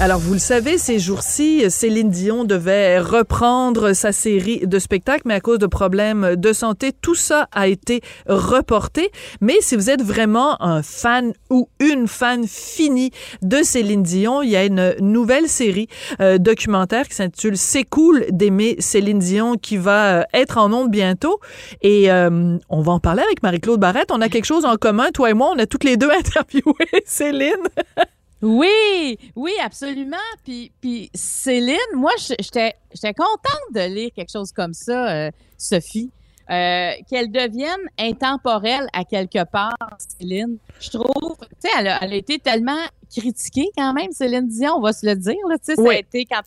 Alors, 0.00 0.18
vous 0.18 0.32
le 0.32 0.40
savez, 0.40 0.76
ces 0.76 0.98
jours-ci, 0.98 1.70
Céline 1.70 2.10
Dion 2.10 2.42
devait 2.42 2.98
reprendre 2.98 3.92
sa 3.92 4.10
série 4.10 4.66
de 4.66 4.80
spectacles, 4.80 5.22
mais 5.24 5.34
à 5.34 5.40
cause 5.40 5.60
de 5.60 5.66
problèmes 5.66 6.34
de 6.34 6.52
santé, 6.52 6.90
tout 6.92 7.14
ça 7.14 7.48
a 7.52 7.68
été 7.68 8.00
reporté. 8.26 9.12
Mais 9.40 9.54
si 9.60 9.76
vous 9.76 9.90
êtes 9.90 10.02
vraiment 10.02 10.60
un 10.60 10.82
fan 10.82 11.32
ou 11.48 11.68
une 11.78 12.08
fan 12.08 12.44
finie 12.48 13.12
de 13.42 13.62
Céline 13.62 14.02
Dion, 14.02 14.42
il 14.42 14.50
y 14.50 14.56
a 14.56 14.64
une 14.64 14.96
nouvelle 14.98 15.48
série 15.48 15.86
euh, 16.20 16.38
documentaire 16.38 17.06
qui 17.06 17.14
s'intitule 17.14 17.56
C'est 17.56 17.84
cool 17.84 18.26
d'aimer 18.30 18.74
Céline 18.80 19.20
Dion 19.20 19.54
qui 19.54 19.76
va 19.76 20.18
euh, 20.18 20.22
être 20.34 20.58
en 20.58 20.72
ondes 20.72 20.90
bientôt. 20.90 21.38
Et 21.82 22.10
euh, 22.10 22.58
on 22.68 22.82
va 22.82 22.92
en 22.92 23.00
parler 23.00 23.22
avec 23.22 23.44
Marie-Claude 23.44 23.78
Barrette. 23.78 24.10
On 24.10 24.20
a 24.20 24.28
quelque 24.28 24.46
chose 24.46 24.64
en 24.64 24.74
commun, 24.74 25.10
toi 25.14 25.30
et 25.30 25.34
moi. 25.34 25.52
On 25.54 25.58
a 25.60 25.66
toutes 25.66 25.84
les 25.84 25.96
deux 25.96 26.10
interviewé 26.18 26.74
Céline. 27.06 27.52
Oui, 28.44 29.18
oui, 29.34 29.52
absolument. 29.62 30.16
Puis, 30.44 30.70
puis 30.80 31.10
Céline, 31.14 31.78
moi, 31.94 32.12
j'étais 32.18 32.74
contente 33.14 33.72
de 33.72 33.80
lire 33.92 34.10
quelque 34.14 34.30
chose 34.30 34.52
comme 34.52 34.74
ça, 34.74 35.10
euh, 35.12 35.30
Sophie. 35.56 36.10
Euh, 36.50 36.90
qu'elle 37.08 37.30
devienne 37.30 37.80
intemporelle 37.98 38.86
à 38.92 39.04
quelque 39.04 39.42
part, 39.50 39.78
Céline. 39.96 40.58
Je 40.78 40.90
trouve, 40.90 41.36
tu 41.40 41.46
sais, 41.60 41.68
elle, 41.78 41.88
a 41.88 42.14
été 42.14 42.38
tellement 42.38 42.84
critiquée 43.10 43.70
quand 43.74 43.94
même, 43.94 44.12
Céline 44.12 44.46
Dion, 44.46 44.74
on 44.76 44.82
va 44.82 44.92
se 44.92 45.06
le 45.06 45.14
dire. 45.16 45.38
Là, 45.48 45.56
ça 45.62 45.72
a 45.72 45.94
été 45.94 46.26
quand 46.26 46.42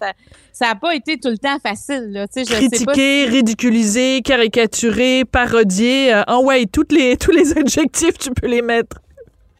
ça 0.54 0.67
n'a 0.67 0.76
pas 0.76 0.94
été 0.94 1.20
tout 1.20 1.30
le 1.30 1.39
temps 1.39 1.58
facile. 1.58 2.11
Là, 2.11 2.28
je 2.36 2.44
Critiquée, 2.44 3.26
ridiculisée, 3.26 4.22
caricaturée, 4.23 5.26
parodiée. 5.26 6.14
Euh, 6.14 6.22
oh 6.28 6.44
ouais, 6.45 6.67
toutes 6.67 6.92
les, 6.92 7.17
tous 7.17 7.32
les 7.32 7.58
adjectifs, 7.58 8.20
tu 8.20 8.30
peux 8.30 8.45
les 8.45 8.61
mettre. 8.61 8.98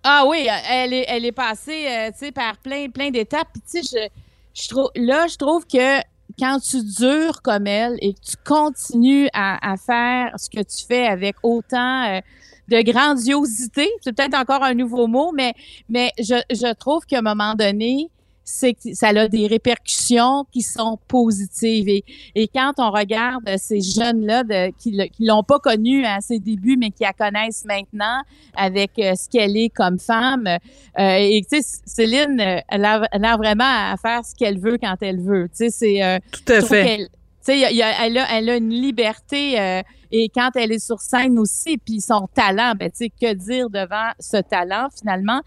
Ah 0.10 0.24
oui, 0.26 0.48
elle 0.70 0.94
est, 0.94 1.32
passée 1.34 1.86
euh, 1.90 2.32
par 2.32 2.56
plein, 2.60 2.88
plein 2.88 3.12
d'étapes. 3.12 3.50
Puis, 3.52 3.84
je, 3.84 4.08
je 4.54 4.70
trouve, 4.70 4.90
là, 4.96 5.28
je 5.28 5.36
trouve 5.36 5.68
que 5.68 6.00
quand 6.40 6.62
tu 6.62 6.82
dures 6.82 7.42
comme 7.42 7.68
elle 7.68 7.98
et 8.00 8.14
que 8.14 8.20
tu 8.22 8.38
continues 8.46 9.28
à, 9.34 9.76
faire 9.76 10.32
ce 10.38 10.50
que 10.50 10.62
tu 10.64 10.86
fais 10.88 11.08
avec 11.08 11.36
autant 11.44 12.06
euh, 12.06 12.22
de 12.70 12.82
grandiosité, 12.90 13.90
c'est 14.00 14.16
peut-être 14.16 14.40
encore 14.40 14.64
un 14.64 14.76
nouveau 14.76 15.08
mot, 15.08 15.34
mais, 15.34 15.54
mais 15.90 16.14
je, 16.18 16.36
je 16.52 16.74
trouve 16.76 17.06
qu'à 17.06 17.20
un 17.20 17.22
moment 17.22 17.54
donné, 17.56 18.10
c'est 18.48 18.74
que 18.74 18.94
ça 18.94 19.10
a 19.10 19.28
des 19.28 19.46
répercussions 19.46 20.46
qui 20.52 20.62
sont 20.62 20.98
positives. 21.08 21.90
Et, 21.90 22.06
et 22.34 22.48
quand 22.48 22.72
on 22.78 22.92
regarde 22.92 23.44
ces 23.58 23.82
jeunes-là 23.82 24.72
qui 24.80 24.94
ne 24.94 25.28
l'ont 25.28 25.44
pas 25.44 25.60
connue 25.60 26.06
à 26.06 26.22
ses 26.22 26.40
débuts, 26.40 26.78
mais 26.78 26.92
qui 26.92 27.04
la 27.04 27.12
connaissent 27.12 27.66
maintenant 27.66 28.22
avec 28.56 28.92
euh, 29.00 29.16
ce 29.16 29.30
qu'elle 29.30 29.58
est 29.58 29.70
comme 29.70 30.00
femme, 30.00 30.48
euh, 30.48 30.58
et 30.98 31.42
tu 31.52 31.62
sais, 31.62 31.80
Céline, 31.86 32.40
elle 32.70 32.86
a, 32.86 33.06
elle 33.12 33.26
a, 33.26 33.36
vraiment 33.36 33.66
à 33.66 33.96
faire 34.02 34.24
ce 34.26 34.34
qu'elle 34.34 34.60
veut 34.60 34.78
quand 34.78 34.96
elle 35.02 35.22
veut. 35.22 35.50
Tu 35.50 35.66
sais, 35.66 35.70
c'est... 35.70 36.04
Euh, 36.04 36.20
Tout 36.32 36.54
à 36.54 36.62
fait 36.62 37.10
elle, 37.54 38.50
a, 38.50 38.58
une 38.58 38.70
liberté 38.70 39.60
euh, 39.60 39.82
et 40.12 40.30
quand 40.30 40.52
elle 40.56 40.72
est 40.72 40.86
sur 40.86 41.00
scène 41.00 41.38
aussi, 41.38 41.78
puis 41.78 42.02
son 42.02 42.28
talent, 42.34 42.74
ben 42.80 42.90
tu 42.90 43.06
sais, 43.06 43.10
que 43.10 43.34
dire 43.34 43.70
devant 43.70 44.12
ce 44.20 44.38
talent 44.38 44.88
finalement 44.98 45.42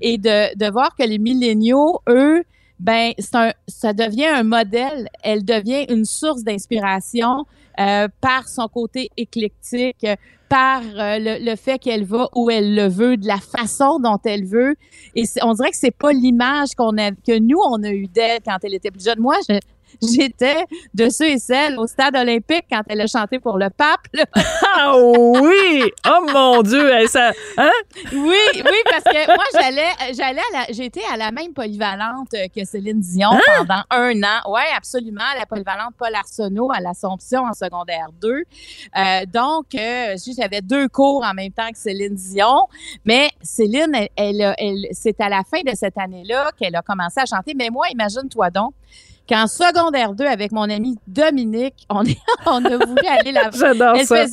et 0.00 0.18
de, 0.18 0.56
de 0.56 0.70
voir 0.70 0.94
que 0.96 1.04
les 1.04 1.18
milléniaux, 1.18 2.00
eux, 2.08 2.42
ben 2.78 3.12
ça 3.18 3.92
devient 3.92 4.26
un 4.26 4.42
modèle. 4.42 5.08
Elle 5.22 5.44
devient 5.44 5.86
une 5.88 6.04
source 6.04 6.42
d'inspiration 6.42 7.44
euh, 7.78 8.08
par 8.20 8.48
son 8.48 8.68
côté 8.68 9.10
éclectique, 9.16 10.06
par 10.48 10.80
euh, 10.82 11.18
le, 11.20 11.56
fait 11.56 11.78
qu'elle 11.78 12.04
va 12.04 12.28
où 12.34 12.50
elle 12.50 12.74
le 12.74 12.88
veut, 12.88 13.16
de 13.16 13.26
la 13.26 13.38
façon 13.38 13.98
dont 13.98 14.18
elle 14.24 14.46
veut. 14.46 14.76
Et 15.14 15.24
on 15.42 15.52
dirait 15.52 15.70
que 15.70 15.76
c'est 15.76 15.96
pas 15.96 16.12
l'image 16.12 16.70
que 16.70 17.38
nous 17.38 17.58
on 17.68 17.82
a 17.82 17.90
eu 17.90 18.06
d'elle 18.06 18.40
quand 18.44 18.56
elle 18.62 18.74
était 18.74 18.90
plus 18.90 19.04
jeune. 19.04 19.20
Moi, 19.20 19.36
je, 19.48 19.58
j'étais 20.02 20.64
de 20.94 21.08
ceux 21.08 21.28
et 21.28 21.38
celles 21.38 21.78
au 21.78 21.86
stade 21.86 22.16
olympique 22.16 22.64
quand 22.70 22.82
elle 22.88 23.00
a 23.00 23.06
chanté 23.06 23.38
pour 23.38 23.58
le 23.58 23.70
pape. 23.70 24.06
ah 24.74 24.96
oui! 24.96 25.90
Oh 26.06 26.26
mon 26.32 26.62
Dieu! 26.62 27.06
Ça, 27.08 27.32
hein? 27.56 27.70
Oui, 28.12 28.36
oui, 28.54 28.78
parce 28.84 29.04
que 29.04 29.26
moi, 29.26 29.44
j'allais, 29.52 30.14
j'allais 30.14 30.40
à 30.52 30.58
la, 30.58 30.72
j'étais 30.72 31.02
à 31.12 31.16
la 31.16 31.30
même 31.30 31.52
polyvalente 31.52 32.30
que 32.54 32.64
Céline 32.64 33.00
Dion 33.00 33.30
hein? 33.32 33.40
pendant 33.58 33.82
un 33.90 34.22
an. 34.22 34.40
Oui, 34.48 34.60
absolument, 34.76 35.24
la 35.38 35.46
polyvalente 35.46 35.94
Paul 35.98 36.14
Arsenault 36.14 36.70
à 36.72 36.80
l'Assomption 36.80 37.44
en 37.44 37.52
secondaire 37.52 38.08
2. 38.20 38.28
Euh, 38.28 39.26
donc, 39.26 39.66
euh, 39.74 40.16
j'avais 40.36 40.60
deux 40.60 40.88
cours 40.88 41.24
en 41.24 41.34
même 41.34 41.52
temps 41.52 41.70
que 41.70 41.78
Céline 41.78 42.14
Dion. 42.14 42.66
Mais 43.04 43.30
Céline, 43.42 44.08
elle, 44.16 44.54
elle 44.58 44.86
c'est 44.92 45.20
à 45.20 45.28
la 45.28 45.42
fin 45.44 45.62
de 45.62 45.74
cette 45.74 45.98
année-là 45.98 46.50
qu'elle 46.58 46.76
a 46.76 46.82
commencé 46.82 47.20
à 47.20 47.26
chanter. 47.26 47.54
Mais 47.54 47.70
moi, 47.70 47.86
imagine-toi 47.90 48.50
donc, 48.50 48.74
qu'en 49.28 49.46
secondaire 49.46 50.12
2, 50.12 50.24
avec 50.24 50.52
mon 50.52 50.68
ami 50.70 50.96
Dominique, 51.06 51.86
on, 51.90 52.04
est, 52.04 52.18
on 52.46 52.64
a 52.64 52.76
voulu 52.84 53.06
aller 53.06 53.32
la 53.32 53.50
J'adore 53.50 53.96
elle 53.96 54.06
ça. 54.06 54.24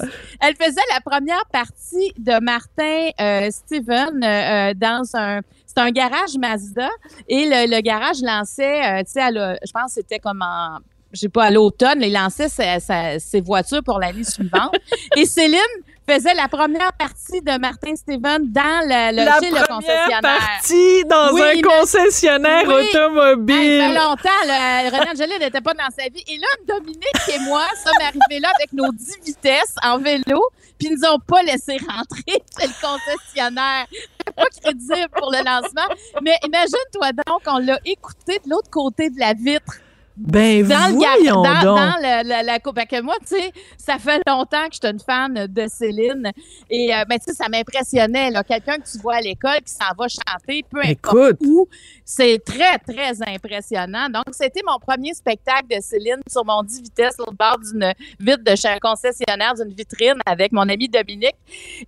elle 0.42 0.56
faisait 0.56 0.82
la 0.94 1.02
première 1.02 1.46
partie 1.52 2.14
de 2.18 2.40
Martin 2.44 3.10
euh, 3.20 3.50
Steven 3.52 4.24
euh, 4.24 4.28
euh, 4.28 4.74
dans 4.76 5.04
un 5.16 5.42
c'est 5.66 5.80
un 5.80 5.90
garage 5.90 6.38
Mazda 6.38 6.90
et 7.28 7.46
le, 7.46 7.76
le 7.76 7.82
garage 7.82 8.22
lançait, 8.22 8.86
euh, 8.86 9.04
tu 9.04 9.14
sais, 9.14 9.22
je 9.32 9.72
pense 9.72 9.86
que 9.86 10.02
c'était 10.02 10.20
comme 10.20 10.42
en 10.44 10.78
je 11.14 11.20
sais 11.20 11.30
pas, 11.30 11.46
à 11.46 11.52
l'automne, 11.52 12.02
il 12.02 12.12
lançait 12.12 12.50
ses, 12.50 12.80
ses 13.20 13.42
voitures 13.42 13.84
pour 13.84 14.00
l'année 14.00 14.24
suivante. 14.24 14.76
et 15.16 15.26
Céline 15.26 15.60
faisait 16.08 16.34
la 16.34 16.48
première 16.48 16.92
partie 16.94 17.42
de 17.42 17.58
Martin 17.60 17.96
Steven 17.96 18.52
dans 18.52 18.82
le, 18.86 19.12
le, 19.18 19.24
la 19.26 19.40
chez 19.40 19.50
le 19.50 19.68
concessionnaire. 19.68 20.22
partie 20.22 21.04
dans 21.06 21.34
Oui, 21.34 21.42
un 21.42 21.54
mais- 21.56 21.62
concessionnaire 21.62 22.64
Oui. 22.68 22.90
automobile. 22.94 23.56
Hey, 23.56 23.80
ça 23.82 23.88
fait 23.88 23.94
longtemps, 24.08 24.48
là. 24.48 24.90
René 24.90 25.10
Angélil 25.12 25.40
n'était 25.40 25.62
pas 25.62 25.74
dans 25.74 25.90
sa 25.98 26.04
vie. 26.10 26.24
Et 26.28 26.38
là, 26.38 26.48
Dominique 26.68 27.30
et 27.30 27.40
moi 27.40 27.64
sommes 27.84 27.94
arrivés 28.02 28.40
là 28.42 28.50
avec 28.58 28.74
nos 28.74 28.92
10 28.92 29.18
vitesses 29.26 29.76
en 29.84 29.98
vélo, 30.00 30.42
puis 30.78 30.90
ils 30.90 30.96
nous 30.98 31.08
ont 31.10 31.20
pas 31.20 31.42
laissé 31.44 31.78
rentrer 31.78 32.24
chez 32.60 32.68
le 32.68 32.82
concessionnaire. 32.82 33.86
C'est 34.26 34.36
pas 34.36 34.46
crédible 34.62 35.10
pour 35.18 35.32
le 35.32 35.38
lancement. 35.40 35.96
Mais 36.22 36.36
imagine-toi 36.46 37.12
donc, 37.28 37.42
on 37.48 37.58
l'a 37.60 37.80
écouté 37.86 38.40
de 38.46 38.50
l'autre 38.50 38.70
côté 38.70 39.10
de 39.10 39.20
la 39.20 39.34
vitre. 39.34 39.74
Ben 40.18 40.68
Dans 40.68 40.88
le 40.90 40.94
voyons 40.94 41.42
dans, 41.42 41.54
donc. 41.64 41.78
dans 41.80 41.96
le- 42.00 42.28
la, 42.28 42.44
la 42.44 42.60
coupe. 42.60 42.80
Que 42.90 43.02
moi, 43.02 43.16
tu 43.22 43.36
sais, 43.38 43.52
ça 43.78 43.98
fait 43.98 44.22
longtemps 44.28 44.68
que 44.68 44.74
je 44.76 44.80
suis 44.86 44.92
une 44.94 45.00
fan 45.00 45.48
de 45.48 45.68
Céline. 45.68 46.32
Et, 46.70 46.94
euh, 46.94 47.06
ben, 47.06 47.18
tu 47.18 47.26
sais, 47.26 47.34
ça 47.34 47.48
m'impressionnait. 47.50 48.32
Quelqu'un 48.48 48.78
que 48.78 48.90
tu 48.92 48.98
vois 49.00 49.16
à 49.16 49.22
l'école 49.22 49.62
qui 49.66 49.72
s'en 49.74 49.94
va 49.98 50.08
chanter, 50.08 50.64
peu 50.70 50.80
importe 50.80 50.90
Écoute. 50.90 51.38
où. 51.48 51.68
C'est 52.06 52.44
très, 52.44 52.78
très 52.80 53.14
impressionnant. 53.26 54.10
Donc, 54.10 54.26
c'était 54.32 54.62
mon 54.68 54.78
premier 54.80 55.14
spectacle 55.14 55.68
de 55.70 55.82
Céline 55.82 56.20
sur 56.30 56.44
mon 56.46 56.62
10 56.64 56.82
vitesses 56.82 57.16
au 57.20 57.32
bord 57.32 57.58
d'une 57.60 57.94
vitre 58.20 58.44
de 58.44 58.56
chez 58.56 58.68
un 58.68 58.80
concessionnaire 58.80 59.54
d'une 59.56 59.74
vitrine 59.74 60.16
avec 60.26 60.52
mon 60.52 60.68
ami 60.68 60.90
Dominique. 60.90 61.36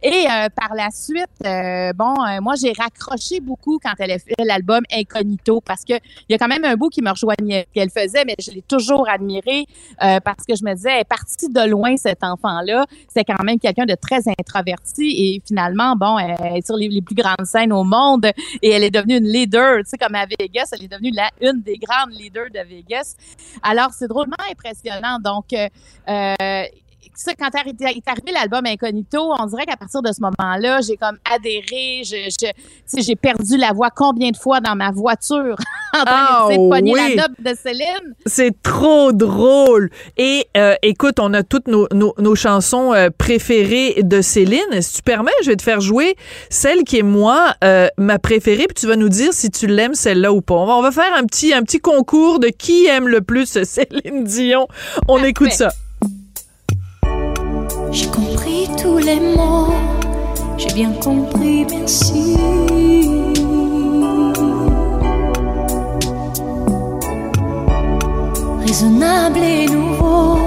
Et 0.02 0.26
euh, 0.32 0.48
par 0.56 0.74
la 0.76 0.90
suite, 0.92 1.26
euh, 1.46 1.92
bon, 1.94 2.14
moi, 2.42 2.54
j'ai 2.56 2.72
raccroché 2.78 3.40
beaucoup 3.42 3.78
quand 3.84 3.94
elle 4.00 4.12
a 4.12 4.20
fait 4.20 4.34
l'album 4.40 4.82
Incognito 4.92 5.60
parce 5.62 5.84
que 5.84 5.94
il 5.94 6.32
y 6.32 6.36
a 6.36 6.38
quand 6.38 6.48
même 6.48 6.64
un 6.64 6.76
bout 6.76 6.90
qui 6.90 7.02
me 7.02 7.10
rejoignait 7.10 7.68
qu'elle 7.74 7.90
faisait, 7.90 8.15
mais 8.26 8.36
je 8.40 8.52
l'ai 8.52 8.62
toujours 8.62 9.10
admiré 9.10 9.66
euh, 10.04 10.20
parce 10.20 10.46
que 10.48 10.56
je 10.56 10.64
me 10.64 10.74
disais, 10.74 10.92
elle 10.92 11.02
est 11.02 11.04
partie 11.04 11.50
de 11.50 11.68
loin, 11.68 11.98
cet 11.98 12.24
enfant-là. 12.24 12.86
C'est 13.14 13.24
quand 13.24 13.44
même 13.44 13.60
quelqu'un 13.60 13.86
de 13.86 13.96
très 13.96 14.22
introverti 14.28 15.04
et 15.08 15.42
finalement, 15.46 15.96
bon, 15.96 16.18
elle 16.18 16.58
est 16.58 16.66
sur 16.66 16.76
les, 16.76 16.88
les 16.88 17.02
plus 17.02 17.16
grandes 17.16 17.46
scènes 17.46 17.74
au 17.74 17.84
monde 17.84 18.28
et 18.62 18.70
elle 18.70 18.84
est 18.84 18.92
devenue 18.92 19.18
une 19.18 19.28
leader, 19.28 19.80
tu 19.80 19.90
sais, 19.90 19.98
comme 19.98 20.16
à 20.16 20.26
Vegas, 20.26 20.70
elle 20.72 20.84
est 20.84 20.92
devenue 20.92 21.12
la, 21.12 21.30
une 21.42 21.62
des 21.62 21.78
grandes 21.78 22.12
leaders 22.12 22.50
de 22.54 22.60
Vegas. 22.68 23.16
Alors, 23.64 23.92
c'est 23.92 24.08
drôlement 24.08 24.36
impressionnant. 24.50 25.20
Donc, 25.20 25.46
euh, 25.54 25.68
euh, 26.10 26.64
ça, 27.16 27.34
quand 27.38 27.48
est 27.50 27.58
arri- 27.62 27.98
est 27.98 28.08
arrivé 28.08 28.32
l'album 28.34 28.66
Incognito, 28.66 29.34
on 29.40 29.46
dirait 29.46 29.66
qu'à 29.66 29.78
partir 29.78 30.02
de 30.02 30.12
ce 30.12 30.22
moment-là, 30.22 30.82
j'ai 30.82 30.98
comme 30.98 31.18
adhéré, 31.34 32.02
je, 32.04 32.16
je, 32.30 33.02
j'ai 33.02 33.16
perdu 33.16 33.58
la 33.58 33.72
voix 33.74 33.90
combien 33.96 34.32
de 34.32 34.38
fois 34.38 34.60
dans 34.62 34.76
ma 34.76 34.92
voiture 34.92 35.56
en 35.94 36.04
train 36.04 36.06
Ah, 36.06 36.48
de 36.50 36.56
pogner 36.70 36.94
oui. 36.94 37.16
la 37.16 37.24
note 37.28 37.32
de 37.40 37.54
Céline? 37.62 38.14
C'est 38.26 38.62
trop 38.62 39.12
drôle. 39.12 39.90
Et 40.18 40.48
euh, 40.58 40.76
écoute, 40.82 41.20
on 41.20 41.34
a 41.34 41.44
toutes 41.44 41.68
nos, 41.68 41.88
nos, 41.94 42.14
nos 42.18 42.36
chansons 42.36 42.94
euh, 42.94 43.10
préférées 43.16 44.02
de 44.04 44.22
Céline. 44.22 44.82
Si 44.82 44.96
tu 44.96 45.02
permets, 45.02 45.32
je 45.44 45.50
vais 45.52 45.56
te 45.56 45.64
faire 45.64 45.82
jouer 45.82 46.16
celle 46.50 46.84
qui 46.84 46.98
est 47.00 47.04
moi 47.04 47.54
euh, 47.64 47.88
ma 47.98 48.20
préférée, 48.20 48.66
puis 48.68 48.76
tu 48.76 48.88
vas 48.88 48.96
nous 48.96 49.10
dire 49.10 49.34
si 49.34 49.50
tu 49.50 49.68
l'aimes 49.68 49.94
celle-là 49.96 50.34
ou 50.34 50.42
pas. 50.42 50.56
On 50.56 50.66
va, 50.66 50.74
on 50.76 50.82
va 50.82 50.92
faire 50.92 51.14
un 51.16 51.24
petit 51.26 51.54
un 51.54 51.62
petit 51.64 51.80
concours 51.80 52.40
de 52.40 52.48
qui 52.48 52.86
aime 52.88 53.08
le 53.08 53.22
plus 53.22 53.64
Céline 53.64 54.24
Dion. 54.24 54.68
On 55.08 55.16
Parfait. 55.16 55.30
écoute 55.30 55.52
ça 55.52 55.70
tous 58.82 58.98
les 58.98 59.20
mots. 59.20 59.74
J'ai 60.58 60.74
bien 60.74 60.92
compris, 60.94 61.66
merci. 61.70 62.38
Raisonnable 68.66 69.40
et 69.40 69.68
nouveau, 69.68 70.38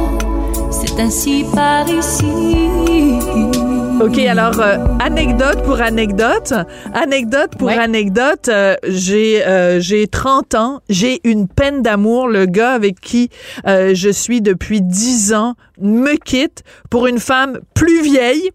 c'est 0.71 1.01
ainsi 1.01 1.45
par 1.55 1.89
ici. 1.89 3.58
OK, 4.01 4.19
alors, 4.19 4.61
euh, 4.61 4.77
anecdote 5.01 5.63
pour 5.65 5.81
anecdote. 5.81 6.55
Anecdote 6.95 7.51
pour 7.59 7.67
Ouais. 7.69 7.79
anecdote. 7.79 8.49
euh, 8.49 8.77
j'ai 8.87 9.45
euh, 9.45 9.81
j'ai 9.81 10.07
30 10.07 10.55
ans. 10.55 10.81
J'ai 10.89 11.21
une 11.25 11.49
peine 11.49 11.83
d'amour. 11.83 12.29
Le 12.29 12.47
gars 12.47 12.73
avec 12.73 13.01
qui 13.01 13.29
euh, 13.67 13.93
je 13.95 14.09
suis 14.11 14.41
depuis 14.41 14.81
10 14.83 15.35
ans 15.35 15.55
me 15.81 16.15
quitte 16.17 16.63
pour 16.91 17.07
une 17.09 17.19
femme 17.19 17.59
plus 17.75 18.03
vieille. 18.03 18.51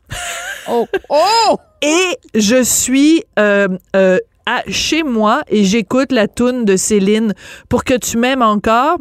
Oh! 0.69 0.87
Oh! 1.09 1.57
Et 1.81 2.17
je 2.35 2.63
suis 2.63 3.23
euh, 3.37 3.67
euh, 3.97 4.17
à, 4.45 4.61
chez 4.69 5.03
moi 5.03 5.41
et 5.49 5.65
j'écoute 5.65 6.13
la 6.13 6.29
toune 6.29 6.63
de 6.63 6.77
Céline 6.77 7.33
pour 7.67 7.83
que 7.83 7.93
tu 7.95 8.17
m'aimes 8.17 8.41
encore. 8.41 8.97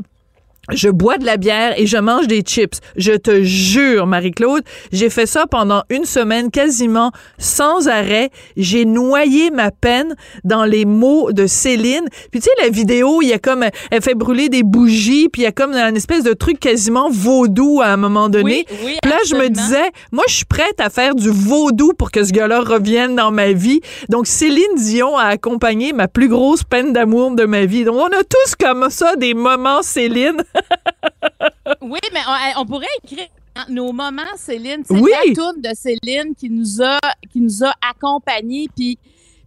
Je 0.71 0.89
bois 0.89 1.19
de 1.19 1.27
la 1.27 1.39
bière 1.39 1.75
et 1.77 1.89
je 1.89 1.97
mange 1.97 2.29
des 2.29 2.43
chips. 2.43 2.79
Je 2.97 3.15
te 3.15 3.43
jure, 3.43 4.07
Marie-Claude, 4.07 4.63
j'ai 4.93 5.11
fait 5.11 5.27
ça 5.27 5.49
pendant 5.49 5.83
une 5.91 6.05
semaine 6.05 6.53
quasiment 6.53 7.11
sans 7.37 7.89
arrêt. 7.89 8.31
J'ai 8.57 8.85
noyé 8.85 9.51
ma 9.51 9.73
peine 9.73 10.15
dans 10.45 10.65
les 10.65 10.85
mots 10.85 11.33
de 11.33 11.49
Céline. 11.49 12.07
Puis 12.31 12.41
tu 12.41 12.43
sais, 12.43 12.63
la 12.63 12.69
vidéo, 12.69 13.23
il 13.23 13.31
y 13.31 13.33
a 13.33 13.41
comme, 13.41 13.65
elle 13.91 14.03
fait 14.03 14.15
brûler 14.15 14.49
des 14.49 14.63
bougies, 14.63 15.29
puis 15.29 15.43
il 15.43 15.45
y 15.47 15.49
a 15.49 15.53
comme 15.53 15.73
un 15.73 15.97
espèce 15.97 16.23
de 16.23 16.33
truc 16.33 16.61
quasiment 16.61 17.11
vaudou 17.11 17.81
à 17.83 17.89
un 17.89 17.97
moment 17.97 18.29
donné. 18.29 18.65
Oui, 18.71 18.77
oui, 18.85 18.97
Puis 19.03 19.11
là, 19.11 19.19
je 19.27 19.35
me 19.35 19.49
disais, 19.49 19.91
moi, 20.13 20.23
je 20.29 20.35
suis 20.35 20.45
prête 20.45 20.79
à 20.81 20.91
faire 20.91 21.17
du 21.17 21.29
vaudou 21.29 21.93
pour 21.99 22.13
que 22.13 22.23
ce 22.23 22.31
gars-là 22.31 22.61
revienne 22.61 23.17
dans 23.17 23.33
ma 23.33 23.51
vie. 23.51 23.81
Donc, 24.11 24.29
Céline 24.29 24.77
Dion 24.77 25.17
a 25.17 25.25
accompagné 25.25 25.93
ma 25.93 26.07
plus 26.07 26.29
grosse 26.29 26.63
peine 26.63 26.93
d'amour 26.93 27.33
de 27.33 27.47
ma 27.47 27.65
vie. 27.65 27.83
Donc, 27.83 27.97
on 27.97 28.17
a 28.17 28.23
tous 28.23 28.55
comme 28.61 28.91
ça 28.91 29.17
des 29.17 29.35
moments 29.35 29.83
Céline. 29.83 30.45
Oui, 31.81 31.99
mais 32.13 32.21
on, 32.57 32.61
on 32.63 32.67
pourrait 32.67 32.87
écrire 33.03 33.27
nos 33.69 33.93
moments, 33.93 34.23
Céline. 34.37 34.83
C'est 34.87 34.95
Oui. 34.99 35.11
la 35.11 35.35
tourne 35.35 35.61
de 35.61 35.71
Céline 35.75 36.35
qui 36.37 36.49
nous 36.49 36.81
a, 36.83 36.99
qui 37.31 37.41
nous 37.41 37.65
a 37.65 37.73
accompagnés. 37.91 38.69
Puis, 38.75 38.99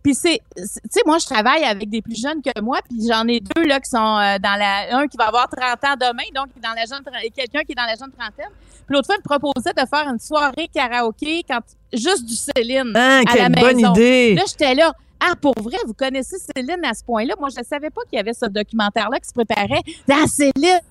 puis 0.04 0.14
c'est, 0.14 0.42
tu 0.56 0.64
sais, 0.92 1.02
moi, 1.06 1.18
je 1.18 1.26
travaille 1.26 1.64
avec 1.64 1.90
des 1.90 2.02
plus 2.02 2.20
jeunes 2.20 2.42
que 2.42 2.62
moi, 2.62 2.80
puis 2.88 3.08
j'en 3.08 3.28
ai 3.28 3.40
deux 3.40 3.64
là 3.66 3.80
qui 3.80 3.90
sont 3.90 3.98
euh, 3.98 4.38
dans 4.38 4.58
la, 4.60 4.98
un 4.98 5.08
qui 5.08 5.18
va 5.18 5.28
avoir 5.28 5.48
30 5.50 5.64
ans 5.86 5.96
demain, 6.00 6.24
donc 6.36 6.48
dans 6.62 6.74
la 6.74 6.86
jeune, 6.86 7.04
quelqu'un 7.36 7.62
qui 7.64 7.72
est 7.72 7.76
dans 7.76 7.86
la 7.86 7.96
jeune 7.96 8.12
trentaine. 8.12 8.52
Puis 8.86 8.96
l'autre 8.96 9.08
fois, 9.08 9.16
il 9.16 9.24
me 9.30 9.38
proposait 9.38 9.74
de 9.74 9.88
faire 9.88 10.08
une 10.08 10.20
soirée 10.20 10.70
karaoké 10.74 11.44
quand 11.50 11.62
juste 11.94 12.26
du 12.26 12.36
Céline 12.36 12.92
Hein, 12.96 13.24
à 13.26 13.32
quelle 13.34 13.42
la 13.42 13.62
bonne 13.62 13.80
idée. 13.80 14.36
Là, 14.36 14.44
j'étais 14.48 14.76
là. 14.76 14.94
Ah, 15.20 15.34
pour 15.42 15.56
vrai, 15.60 15.78
vous 15.88 15.94
connaissez 15.94 16.36
Céline 16.38 16.84
à 16.84 16.94
ce 16.94 17.04
point-là? 17.04 17.34
Moi, 17.40 17.50
je 17.50 17.60
ne 17.60 17.66
savais 17.66 17.90
pas 17.90 18.02
qu'il 18.08 18.18
y 18.18 18.20
avait 18.20 18.34
ce 18.34 18.46
documentaire-là 18.46 19.20
qui 19.20 19.28
se 19.30 19.34
préparait. 19.34 19.82
Ah, 20.12 20.28
Céline 20.28 20.82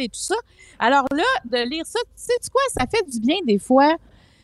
et 0.00 0.08
tout 0.08 0.20
ça. 0.20 0.34
Alors 0.78 1.04
là, 1.14 1.24
de 1.44 1.68
lire 1.68 1.84
ça, 1.86 1.98
tu 2.04 2.10
sais 2.16 2.34
quoi, 2.52 2.62
ça 2.76 2.84
fait 2.86 3.08
du 3.10 3.20
bien 3.20 3.36
des 3.46 3.58
fois 3.58 3.94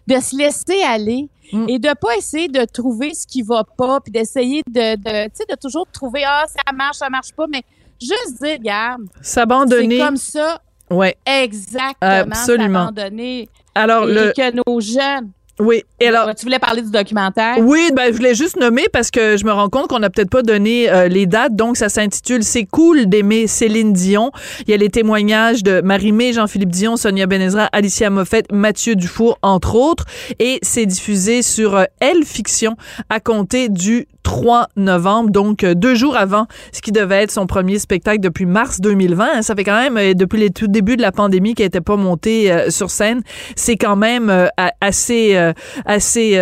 de 0.07 0.21
se 0.21 0.37
laisser 0.37 0.83
aller 0.83 1.29
Mm. 1.53 1.67
et 1.69 1.79
de 1.79 1.95
pas 1.95 2.17
essayer 2.17 2.49
de 2.49 2.65
trouver 2.65 3.15
ce 3.15 3.25
qui 3.25 3.41
va 3.43 3.63
pas, 3.63 4.01
puis 4.01 4.11
d'essayer 4.11 4.63
de, 4.67 4.97
de 4.97 5.25
tu 5.27 5.31
sais, 5.35 5.45
de 5.49 5.55
toujours 5.55 5.87
trouver, 5.93 6.25
ah, 6.27 6.45
ça 6.49 6.73
marche, 6.73 6.97
ça 6.97 7.09
marche 7.09 7.33
pas, 7.33 7.47
mais 7.49 7.63
juste 8.01 8.43
dire, 8.43 8.57
regarde, 8.59 9.03
c'est 9.23 9.35
S'abandonner. 9.35 9.99
comme 10.01 10.17
ça, 10.17 10.61
Ouais. 10.91 11.17
exactement, 11.25 11.97
Absolument. 12.01 12.87
s'abandonner. 12.87 13.49
Alors, 13.77 14.09
Et, 14.09 14.13
le, 14.15 14.33
que 14.33 14.55
nos 14.69 14.81
jeunes... 14.81 15.31
oui. 15.59 15.85
Et 16.01 16.09
alors, 16.09 16.35
tu 16.35 16.45
voulais 16.45 16.59
parler 16.59 16.83
du 16.83 16.91
documentaire? 16.91 17.57
Oui, 17.61 17.91
ben, 17.95 18.09
je 18.09 18.17
voulais 18.17 18.35
juste 18.35 18.57
nommer 18.57 18.85
parce 18.93 19.11
que 19.11 19.39
je 19.39 19.45
me 19.47 19.53
rends 19.53 19.71
compte 19.71 19.89
qu'on 19.89 19.99
n'a 19.99 20.11
peut-être 20.11 20.31
pas 20.31 20.43
donné 20.43 20.91
euh, 20.91 21.09
les 21.09 21.27
dates. 21.27 21.57
Donc, 21.57 21.79
ça 21.79 21.89
s'intitule 21.89 22.45
C'est 22.45 22.67
cool 22.67 23.07
d'aimer 23.07 23.47
Céline 23.47 23.95
Dion. 23.95 24.33
Il 24.67 24.71
y 24.71 24.75
a 24.75 24.77
les 24.77 24.91
témoignages 24.91 25.63
de 25.63 25.81
Marie-Mé, 25.81 26.35
Jean-Philippe 26.35 26.71
Dion, 26.71 26.97
Sonia 26.97 27.27
Benezra, 27.27 27.71
Alicia 27.73 28.11
Moffett, 28.11 28.53
Mathieu 28.53 28.97
Dufour, 28.97 29.39
entre 29.41 29.77
autres. 29.77 30.05
Et 30.39 30.59
c'est 30.61 30.87
diffusé 30.87 31.41
sur 31.41 31.75
euh, 31.75 31.85
Elle 32.01 32.25
Fiction 32.25 32.77
à 33.09 33.21
compter 33.21 33.71
du 33.71 34.07
3 34.27 34.71
novembre, 34.75 35.31
donc 35.31 35.63
euh, 35.63 35.75
deux 35.75 35.95
jours 35.95 36.17
avant 36.17 36.49
ce 36.73 36.83
qui 36.83 36.91
devait 36.91 37.23
être 37.23 37.31
son 37.31 37.47
premier 37.47 37.79
spectacle 37.79 38.19
depuis 38.19 38.45
mars 38.45 38.81
2020. 38.81 39.25
hein. 39.37 39.43
Ça 39.43 39.55
fait 39.55 39.63
quand 39.63 39.81
même, 39.81 39.97
euh, 39.97 40.15
depuis 40.15 40.41
les 40.41 40.51
tout 40.51 40.67
débuts 40.67 40.97
de 40.97 41.03
la 41.03 41.13
pandémie, 41.13 41.55
qu'elle 41.55 41.67
n'était 41.67 41.81
pas 41.81 41.95
montée 41.95 42.51
euh, 42.51 42.69
sur 42.71 42.91
scène. 42.91 43.23
C'est 43.55 43.77
quand 43.77 43.95
même 43.95 44.29
euh, 44.29 44.49
assez, 44.81 45.37
euh, 45.37 45.53
assez 45.85 46.41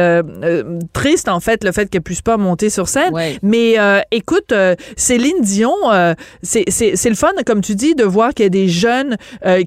triste, 0.95 1.29
en 1.29 1.41
fait, 1.41 1.63
le 1.63 1.73
fait 1.73 1.91
qu'elle 1.91 2.01
puisse 2.01 2.23
pas 2.23 2.39
monter 2.39 2.71
sur 2.71 2.89
scène. 2.89 3.13
Ouais. 3.13 3.39
Mais 3.43 3.75
euh, 3.79 4.01
écoute, 4.11 4.55
Céline 4.97 5.43
Dion, 5.43 5.75
c'est 6.43 6.65
le 7.05 7.15
fun, 7.15 7.33
comme 7.45 7.61
tu 7.61 7.75
dis, 7.75 7.95
de 7.95 8.05
voir 8.05 8.33
qu'il 8.33 8.45
y 8.45 8.47
a 8.47 8.49
des 8.49 8.69
jeunes 8.69 9.19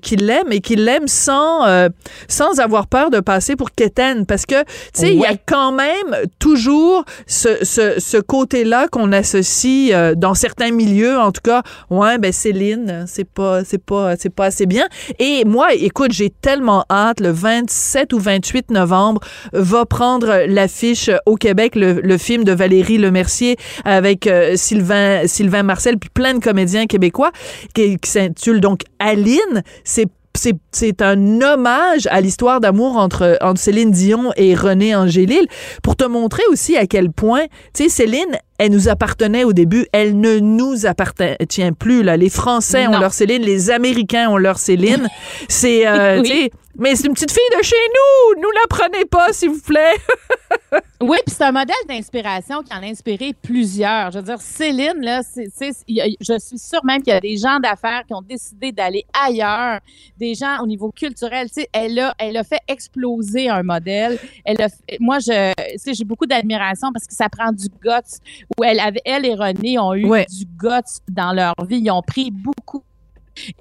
qui 0.02 0.16
l'aiment 0.16 0.52
et 0.52 0.60
qui 0.62 0.76
l'aiment 0.76 1.08
sans, 1.08 1.68
euh, 1.68 1.90
sans 2.28 2.60
avoir 2.60 2.88
peur 2.88 3.12
de 3.12 3.20
passer 3.20 3.56
pour 3.56 3.72
quétaine. 3.74 4.26
Parce 4.26 4.48
que, 4.48 4.64
tu 4.64 4.68
sais, 4.94 5.14
il 5.14 5.20
y 5.20 5.26
a 5.26 5.36
quand 5.46 5.72
même 5.72 6.16
toujours 6.40 7.06
ce, 7.28 7.64
ce, 7.64 8.00
ce 8.08 8.18
côté-là 8.18 8.88
qu'on 8.88 9.12
associe 9.12 9.92
euh, 9.94 10.16
dans 10.16 10.34
certains 10.34 10.72
milieux, 10.72 11.20
en 11.20 11.32
tout 11.32 11.42
cas. 11.44 11.62
Ouais, 11.90 12.18
ben 12.18 12.32
Céline, 12.32 13.06
c'est 13.06 13.30
pas, 13.30 13.66
c'est 13.66 13.84
pas, 13.84 14.16
c'est 14.16 14.30
pas 14.30 14.46
assez 14.46 14.66
bien. 14.66 14.88
Et 15.20 15.44
moi, 15.44 15.74
écoute, 15.74 16.14
j'ai 16.14 16.30
tellement 16.30 16.86
hâte. 16.90 17.20
Le 17.20 17.32
27 17.32 18.14
ou 18.14 18.20
28 18.20 18.72
novembre 18.72 19.22
va 19.52 19.86
prendre 19.86 20.46
l'affiche 20.48 21.10
au 21.26 21.36
Québec 21.36 21.76
le, 21.76 22.00
le 22.00 22.18
film 22.18 22.46
de 22.46 22.54
Valérie 22.54 22.98
Lemercier 22.98 23.58
avec 23.84 24.28
euh, 24.28 24.56
Sylvain 24.56 25.28
Sylvain 25.28 25.64
Marcel 25.64 25.98
puis 25.98 26.10
plein 26.10 26.34
de 26.34 26.40
comédiens 26.40 26.86
québécois 26.86 27.32
qui, 27.74 27.98
qui 27.98 28.10
s'intitule 28.10 28.62
donc 28.62 28.82
Aline. 29.00 29.64
C'est 29.84 30.08
c'est, 30.38 31.02
un 31.02 31.42
hommage 31.42 32.08
à 32.10 32.22
l'histoire 32.22 32.60
d'amour 32.60 32.98
entre, 32.98 33.38
entre 33.42 33.60
Céline 33.60 33.92
Dion 33.92 34.32
et 34.36 34.56
René 34.56 34.96
Angélil 34.96 35.48
pour 35.84 35.96
te 35.96 36.06
montrer 36.06 36.44
aussi 36.52 36.78
à 36.78 36.88
quel 36.88 37.12
point, 37.12 37.46
tu 37.74 37.84
sais, 37.84 37.90
Céline, 37.90 38.38
elle 38.58 38.72
nous 38.72 38.90
appartenait 38.90 39.44
au 39.44 39.54
début, 39.54 39.86
elle 39.92 40.20
ne 40.20 40.40
nous 40.40 40.86
appartient 40.86 41.72
plus, 41.78 42.04
là. 42.04 42.18
Les 42.18 42.30
Français 42.30 42.88
ont 42.88 42.98
leur 43.00 43.14
Céline, 43.14 43.42
les 43.42 43.70
Américains 43.70 44.30
ont 44.30 44.38
leur 44.38 44.58
Céline. 44.58 45.08
C'est, 45.50 45.88
euh, 45.88 46.22
Oui. 46.22 46.50
mais 46.78 46.96
c'est 46.96 47.08
une 47.08 47.14
petite 47.14 47.32
fille 47.32 47.58
de 47.58 47.64
chez 47.64 47.76
nous! 47.76 48.42
Nous 48.42 48.50
la 48.52 48.68
prenez 48.70 49.06
pas, 49.06 49.32
s'il 49.34 49.50
vous 49.50 49.62
plaît! 49.62 49.96
Oui, 51.00 51.18
puis 51.26 51.36
c'est 51.38 51.44
un 51.44 51.52
modèle 51.52 51.76
d'inspiration 51.88 52.64
qui 52.64 52.74
en 52.74 52.82
a 52.82 52.88
inspiré 52.88 53.32
plusieurs. 53.40 54.10
Je 54.12 54.18
veux 54.18 54.24
dire, 54.24 54.42
Céline, 54.42 55.00
là, 55.00 55.22
c'est, 55.22 55.46
je 55.88 56.40
suis 56.40 56.58
sûre 56.58 56.84
même 56.84 57.04
qu'il 57.04 57.14
y 57.14 57.16
a 57.16 57.20
des 57.20 57.38
gens 57.38 57.60
d'affaires 57.60 58.02
qui 58.08 58.16
ont 58.16 58.24
décidé 58.24 58.72
d'aller 58.72 59.06
ailleurs, 59.14 59.80
des 60.18 60.34
gens 60.34 60.58
au 60.64 60.66
niveau 60.66 60.92
culturel. 60.92 61.48
Tu 61.50 61.62
sais, 61.62 61.70
elle 61.72 62.00
a, 62.00 62.16
elle 62.18 62.36
a 62.36 62.44
fait 62.44 62.60
exploser 62.68 63.48
un 63.48 63.62
modèle. 63.62 64.18
Elle 64.44 64.60
a, 64.60 64.68
moi, 65.00 65.20
je, 65.20 65.54
j'ai 65.86 66.04
beaucoup 66.04 66.26
d'admiration 66.26 66.92
parce 66.92 67.06
que 67.06 67.14
ça 67.14 67.30
prend 67.30 67.52
du 67.52 67.68
guts. 67.68 68.18
Où 68.58 68.64
elle, 68.64 68.80
elle 69.06 69.26
et 69.26 69.34
René 69.34 69.78
ont 69.80 69.94
eu 69.94 70.06
Ouais. 70.06 70.26
du 70.30 70.46
guts 70.46 70.70
dans 71.10 71.34
leur 71.34 71.54
vie. 71.68 71.80
Ils 71.80 71.92
ont 71.92 72.02
pris 72.02 72.32
beaucoup. 72.32 72.84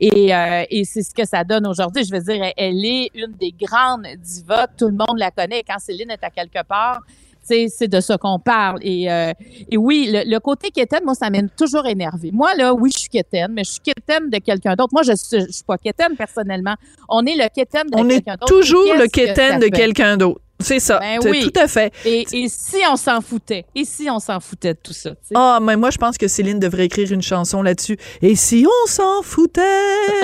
Et, 0.00 0.34
euh, 0.34 0.64
et 0.70 0.84
c'est 0.84 1.02
ce 1.02 1.12
que 1.12 1.26
ça 1.26 1.44
donne 1.44 1.66
aujourd'hui. 1.66 2.04
Je 2.04 2.12
veux 2.14 2.20
dire, 2.22 2.42
elle, 2.42 2.52
elle 2.56 2.84
est 2.84 3.10
une 3.14 3.32
des 3.32 3.52
grandes 3.52 4.06
divas. 4.18 4.68
Tout 4.68 4.86
le 4.86 4.92
monde 4.92 5.18
la 5.18 5.30
connaît. 5.30 5.62
Quand 5.68 5.78
Céline 5.78 6.10
est 6.10 6.22
à 6.24 6.30
quelque 6.30 6.62
part, 6.66 7.00
c'est 7.42 7.86
de 7.86 8.00
ça 8.00 8.16
qu'on 8.16 8.38
parle. 8.38 8.78
Et, 8.82 9.10
euh, 9.12 9.32
et 9.70 9.76
oui, 9.76 10.08
le, 10.12 10.22
le 10.28 10.38
côté 10.40 10.70
quétaine, 10.70 11.04
moi, 11.04 11.14
ça 11.14 11.28
m'a 11.30 11.42
toujours 11.56 11.86
énervé. 11.86 12.30
Moi, 12.32 12.54
là, 12.56 12.72
oui, 12.74 12.90
je 12.92 13.00
suis 13.00 13.08
quétaine, 13.08 13.52
mais 13.52 13.64
je 13.64 13.72
suis 13.72 13.80
quétaine 13.80 14.30
de 14.30 14.38
quelqu'un 14.38 14.74
d'autre. 14.74 14.92
Moi, 14.92 15.02
je 15.02 15.14
suis, 15.14 15.40
je 15.46 15.52
suis 15.52 15.64
pas 15.64 15.78
quétaine 15.78 16.16
personnellement. 16.16 16.74
On 17.08 17.24
est 17.26 17.36
le 17.36 17.48
quétaine 17.54 17.86
de 17.88 17.96
On 17.98 18.08
est 18.08 18.14
quelqu'un 18.14 18.36
d'autre. 18.36 18.46
toujours 18.58 18.86
Et 18.94 18.98
le 18.98 19.06
qu'est-ce 19.08 19.26
que 19.26 19.28
quétaine 19.34 19.60
de 19.60 19.66
quelqu'un 19.68 20.16
d'autre. 20.16 20.40
C'est 20.58 20.80
ça. 20.80 20.98
Ben 20.98 21.18
oui. 21.24 21.50
Tout 21.52 21.60
à 21.60 21.68
fait. 21.68 21.92
Et, 22.04 22.26
et 22.32 22.48
si 22.48 22.78
on 22.90 22.96
s'en 22.96 23.20
foutait? 23.20 23.66
Et 23.74 23.84
si 23.84 24.08
on 24.10 24.18
s'en 24.18 24.40
foutait 24.40 24.72
de 24.74 24.78
tout 24.82 24.92
ça? 24.94 25.10
Ah, 25.34 25.58
mais 25.60 25.76
moi, 25.76 25.90
je 25.90 25.98
pense 25.98 26.16
que 26.16 26.26
Céline 26.28 26.58
devrait 26.58 26.86
écrire 26.86 27.12
une 27.12 27.22
chanson 27.22 27.62
là-dessus. 27.62 27.98
Et 28.22 28.34
si 28.36 28.66
on 28.66 28.86
s'en 28.88 29.22
foutait? 29.22 29.60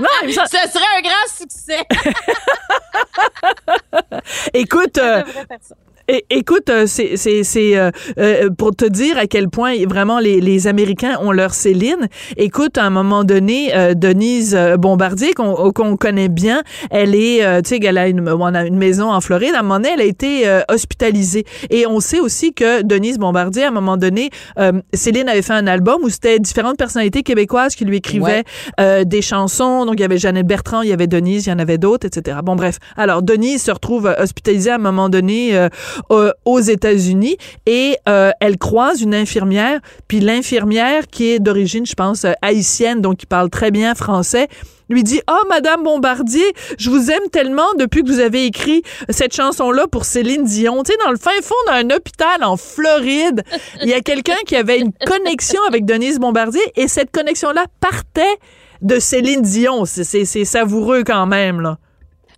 non, 0.00 0.08
semble- 0.32 0.48
Ce 0.48 0.70
serait 0.72 0.98
un 0.98 1.02
grand 1.02 1.28
succès. 1.38 1.84
écoute, 4.54 4.98
euh, 4.98 5.22
É- 6.06 6.24
écoute, 6.28 6.68
euh, 6.68 6.84
c'est 6.86 7.16
c'est 7.16 7.44
c'est 7.44 7.78
euh, 7.78 7.90
euh, 8.18 8.50
pour 8.50 8.76
te 8.76 8.84
dire 8.84 9.16
à 9.16 9.26
quel 9.26 9.48
point 9.48 9.74
vraiment 9.88 10.18
les, 10.18 10.38
les 10.40 10.66
Américains 10.66 11.16
ont 11.22 11.32
leur 11.32 11.54
Céline. 11.54 12.08
Écoute, 12.36 12.76
à 12.76 12.84
un 12.84 12.90
moment 12.90 13.24
donné, 13.24 13.74
euh, 13.74 13.94
Denise 13.94 14.54
euh, 14.54 14.76
Bombardier 14.76 15.32
qu'on 15.32 15.72
qu'on 15.72 15.96
connaît 15.96 16.28
bien, 16.28 16.62
elle 16.90 17.14
est, 17.14 17.42
euh, 17.42 17.62
tu 17.62 17.70
sais, 17.70 17.80
elle 17.82 17.96
a 17.96 18.08
une, 18.08 18.28
on 18.28 18.54
a 18.54 18.66
une 18.66 18.76
maison 18.76 19.10
en 19.10 19.22
Floride. 19.22 19.54
À 19.54 19.60
un 19.60 19.62
moment 19.62 19.76
donné, 19.76 19.90
elle 19.94 20.02
a 20.02 20.04
été 20.04 20.46
euh, 20.46 20.60
hospitalisée. 20.68 21.44
Et 21.70 21.86
on 21.86 22.00
sait 22.00 22.20
aussi 22.20 22.52
que 22.52 22.82
Denise 22.82 23.18
Bombardier, 23.18 23.64
à 23.64 23.68
un 23.68 23.70
moment 23.70 23.96
donné, 23.96 24.28
euh, 24.58 24.72
Céline 24.92 25.28
avait 25.30 25.40
fait 25.40 25.54
un 25.54 25.66
album 25.66 26.02
où 26.02 26.10
c'était 26.10 26.38
différentes 26.38 26.76
personnalités 26.76 27.22
québécoises 27.22 27.74
qui 27.74 27.86
lui 27.86 27.96
écrivaient 27.96 28.44
euh, 28.78 29.04
des 29.04 29.22
chansons. 29.22 29.86
Donc 29.86 29.94
il 29.96 30.02
y 30.02 30.04
avait 30.04 30.18
Jeannette 30.18 30.46
Bertrand, 30.46 30.82
il 30.82 30.90
y 30.90 30.92
avait 30.92 31.06
Denise, 31.06 31.46
il 31.46 31.48
y 31.48 31.52
en 31.52 31.58
avait 31.58 31.78
d'autres, 31.78 32.06
etc. 32.06 32.38
Bon 32.44 32.56
bref. 32.56 32.76
Alors 32.94 33.22
Denise 33.22 33.62
se 33.62 33.70
retrouve 33.70 34.06
euh, 34.06 34.22
hospitalisée 34.22 34.70
à 34.70 34.74
un 34.74 34.78
moment 34.78 35.08
donné. 35.08 35.68
Euh, 36.10 36.32
aux 36.44 36.60
États-Unis 36.60 37.36
et 37.66 37.96
euh, 38.08 38.30
elle 38.40 38.58
croise 38.58 39.00
une 39.00 39.14
infirmière, 39.14 39.80
puis 40.08 40.20
l'infirmière 40.20 41.06
qui 41.06 41.30
est 41.30 41.38
d'origine, 41.38 41.86
je 41.86 41.94
pense, 41.94 42.24
euh, 42.24 42.32
haïtienne, 42.42 43.00
donc 43.00 43.18
qui 43.18 43.26
parle 43.26 43.50
très 43.50 43.70
bien 43.70 43.94
français, 43.94 44.48
lui 44.88 45.02
dit 45.02 45.20
«Oh, 45.30 45.46
Madame 45.48 45.82
Bombardier, 45.82 46.44
je 46.78 46.90
vous 46.90 47.10
aime 47.10 47.28
tellement 47.32 47.72
depuis 47.78 48.02
que 48.02 48.08
vous 48.08 48.20
avez 48.20 48.44
écrit 48.44 48.82
cette 49.08 49.34
chanson-là 49.34 49.86
pour 49.86 50.04
Céline 50.04 50.44
Dion.» 50.44 50.82
Tu 50.84 50.92
sais, 50.92 50.98
dans 51.04 51.10
le 51.10 51.16
fin 51.16 51.30
fond 51.42 51.54
d'un 51.66 51.94
hôpital 51.94 52.44
en 52.44 52.56
Floride, 52.56 53.42
il 53.82 53.88
y 53.88 53.94
a 53.94 54.00
quelqu'un 54.00 54.36
qui 54.46 54.56
avait 54.56 54.80
une 54.80 54.92
connexion 55.06 55.60
avec 55.68 55.86
Denise 55.86 56.18
Bombardier 56.18 56.62
et 56.76 56.88
cette 56.88 57.10
connexion-là 57.10 57.64
partait 57.80 58.36
de 58.82 58.98
Céline 58.98 59.42
Dion. 59.42 59.84
C'est 59.86 60.44
savoureux 60.44 61.02
quand 61.04 61.26
même, 61.26 61.60
là. 61.60 61.78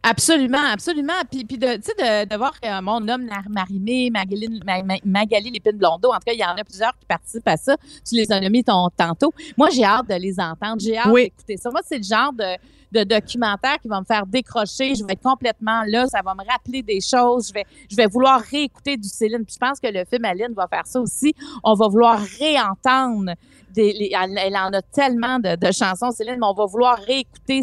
Absolument, 0.09 0.65
absolument. 0.73 1.21
Puis, 1.29 1.45
puis 1.45 1.59
de, 1.59 1.67
de, 1.67 2.29
de 2.29 2.37
voir 2.37 2.55
mon 2.81 3.09
homme 3.09 3.29
Marimé, 3.51 4.09
Magali, 4.09 4.61
Magali 5.05 5.51
Lépine-Blondeau, 5.51 6.11
en 6.11 6.15
tout 6.15 6.27
cas, 6.27 6.33
il 6.33 6.39
y 6.39 6.45
en 6.45 6.55
a 6.55 6.63
plusieurs 6.63 6.97
qui 6.97 7.05
participent 7.07 7.49
à 7.49 7.57
ça. 7.57 7.77
Tu 8.09 8.15
les 8.15 8.31
as 8.31 8.41
nommés 8.41 8.63
tantôt. 8.63 9.33
Moi, 9.57 9.69
j'ai 9.71 9.83
hâte 9.83 10.09
de 10.09 10.15
les 10.15 10.39
entendre. 10.39 10.79
J'ai 10.79 10.97
hâte 10.97 11.13
d'écouter 11.13 11.57
ça. 11.57 11.71
Moi, 11.71 11.81
c'est 11.85 11.99
le 11.99 12.05
genre 12.05 12.33
de, 12.33 12.57
de 12.93 13.03
documentaire 13.03 13.81
qui 13.83 13.89
va 13.89 13.99
me 13.99 14.05
faire 14.05 14.25
décrocher. 14.27 14.95
Je 14.95 15.05
vais 15.05 15.15
être 15.15 15.23
complètement 15.23 15.83
là. 15.89 16.07
Ça 16.07 16.21
va 16.25 16.35
me 16.35 16.49
rappeler 16.49 16.83
des 16.83 17.01
choses. 17.01 17.49
Je 17.49 17.55
vais, 17.55 17.65
je 17.91 17.97
vais 17.97 18.07
vouloir 18.07 18.41
réécouter 18.41 18.97
du 18.97 19.09
Céline. 19.09 19.45
Puis 19.45 19.55
je 19.55 19.59
pense 19.59 19.81
que 19.81 19.89
le 19.89 20.05
film 20.05 20.25
Aline 20.25 20.55
va 20.55 20.69
faire 20.69 20.87
ça 20.87 21.01
aussi. 21.01 21.35
On 21.65 21.75
va 21.75 21.89
vouloir 21.89 22.21
réentendre 22.39 23.33
elle, 23.77 24.57
en 24.57 24.73
a 24.73 24.83
tellement 24.83 25.39
de, 25.39 25.57
chansons, 25.73 26.11
Céline, 26.11 26.37
mais 26.39 26.47
on 26.47 26.55
va 26.55 26.67
vouloir 26.67 26.99
réécouter, 26.99 27.61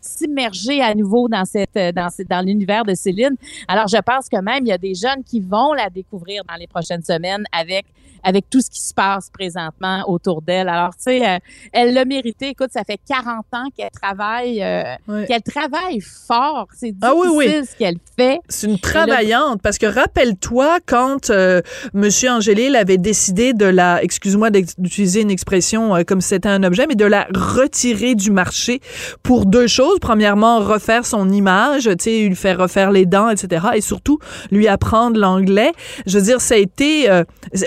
s'immerger 0.00 0.80
à 0.80 0.94
nouveau 0.94 1.28
dans 1.28 1.44
cette, 1.44 1.74
dans, 1.74 2.08
dans 2.28 2.44
l'univers 2.44 2.84
de 2.84 2.94
Céline. 2.94 3.36
Alors, 3.68 3.88
je 3.88 3.98
pense 3.98 4.28
que 4.28 4.40
même 4.40 4.64
il 4.64 4.68
y 4.68 4.72
a 4.72 4.78
des 4.78 4.94
jeunes 4.94 5.22
qui 5.24 5.40
vont 5.40 5.72
la 5.72 5.90
découvrir 5.90 6.42
dans 6.48 6.56
les 6.56 6.66
prochaines 6.66 7.02
semaines 7.02 7.44
avec 7.52 7.86
avec 8.22 8.48
tout 8.48 8.60
ce 8.60 8.70
qui 8.70 8.80
se 8.80 8.94
passe 8.94 9.30
présentement 9.30 10.04
autour 10.06 10.42
d'elle. 10.42 10.68
Alors, 10.68 10.94
tu 10.94 11.04
sais, 11.04 11.28
euh, 11.28 11.38
elle 11.72 11.94
l'a 11.94 12.04
mérité. 12.04 12.48
Écoute, 12.48 12.70
ça 12.72 12.84
fait 12.84 12.98
40 13.08 13.44
ans 13.52 13.66
qu'elle 13.76 13.90
travaille, 13.90 14.62
euh, 14.62 15.26
qu'elle 15.26 15.42
travaille 15.42 16.00
fort. 16.00 16.68
C'est 16.72 16.92
difficile 16.92 17.00
ah 17.02 17.14
oui, 17.14 17.46
ce 17.48 17.76
qu'elle 17.76 17.98
fait. 18.16 18.40
C'est 18.48 18.68
une 18.68 18.78
travaillante 18.78 19.60
parce 19.62 19.78
que 19.78 19.86
rappelle-toi 19.86 20.78
quand 20.86 21.30
euh, 21.30 21.60
Monsieur 21.94 22.30
Angélil 22.30 22.76
avait 22.76 22.98
décidé 22.98 23.52
de 23.52 23.66
la, 23.66 24.02
excuse-moi 24.02 24.50
d'utiliser 24.50 25.22
une 25.22 25.30
expression 25.30 25.51
euh, 25.52 26.04
comme 26.04 26.20
si 26.20 26.28
c'était 26.28 26.48
un 26.48 26.62
objet, 26.62 26.86
mais 26.88 26.94
de 26.94 27.04
la 27.04 27.26
retirer 27.34 28.14
du 28.14 28.30
marché 28.30 28.80
pour 29.22 29.46
deux 29.46 29.66
choses. 29.66 29.98
Premièrement, 30.00 30.60
refaire 30.60 31.04
son 31.04 31.28
image, 31.30 31.84
tu 31.84 31.96
sais, 31.98 32.28
lui 32.28 32.36
faire 32.36 32.58
refaire 32.58 32.90
les 32.90 33.06
dents, 33.06 33.28
etc. 33.28 33.66
Et 33.74 33.80
surtout, 33.80 34.18
lui 34.50 34.68
apprendre 34.68 35.18
l'anglais. 35.18 35.72
Je 36.06 36.18
veux 36.18 36.24
dire, 36.24 36.40
ça 36.40 36.54
a 36.54 36.58
été, 36.58 37.08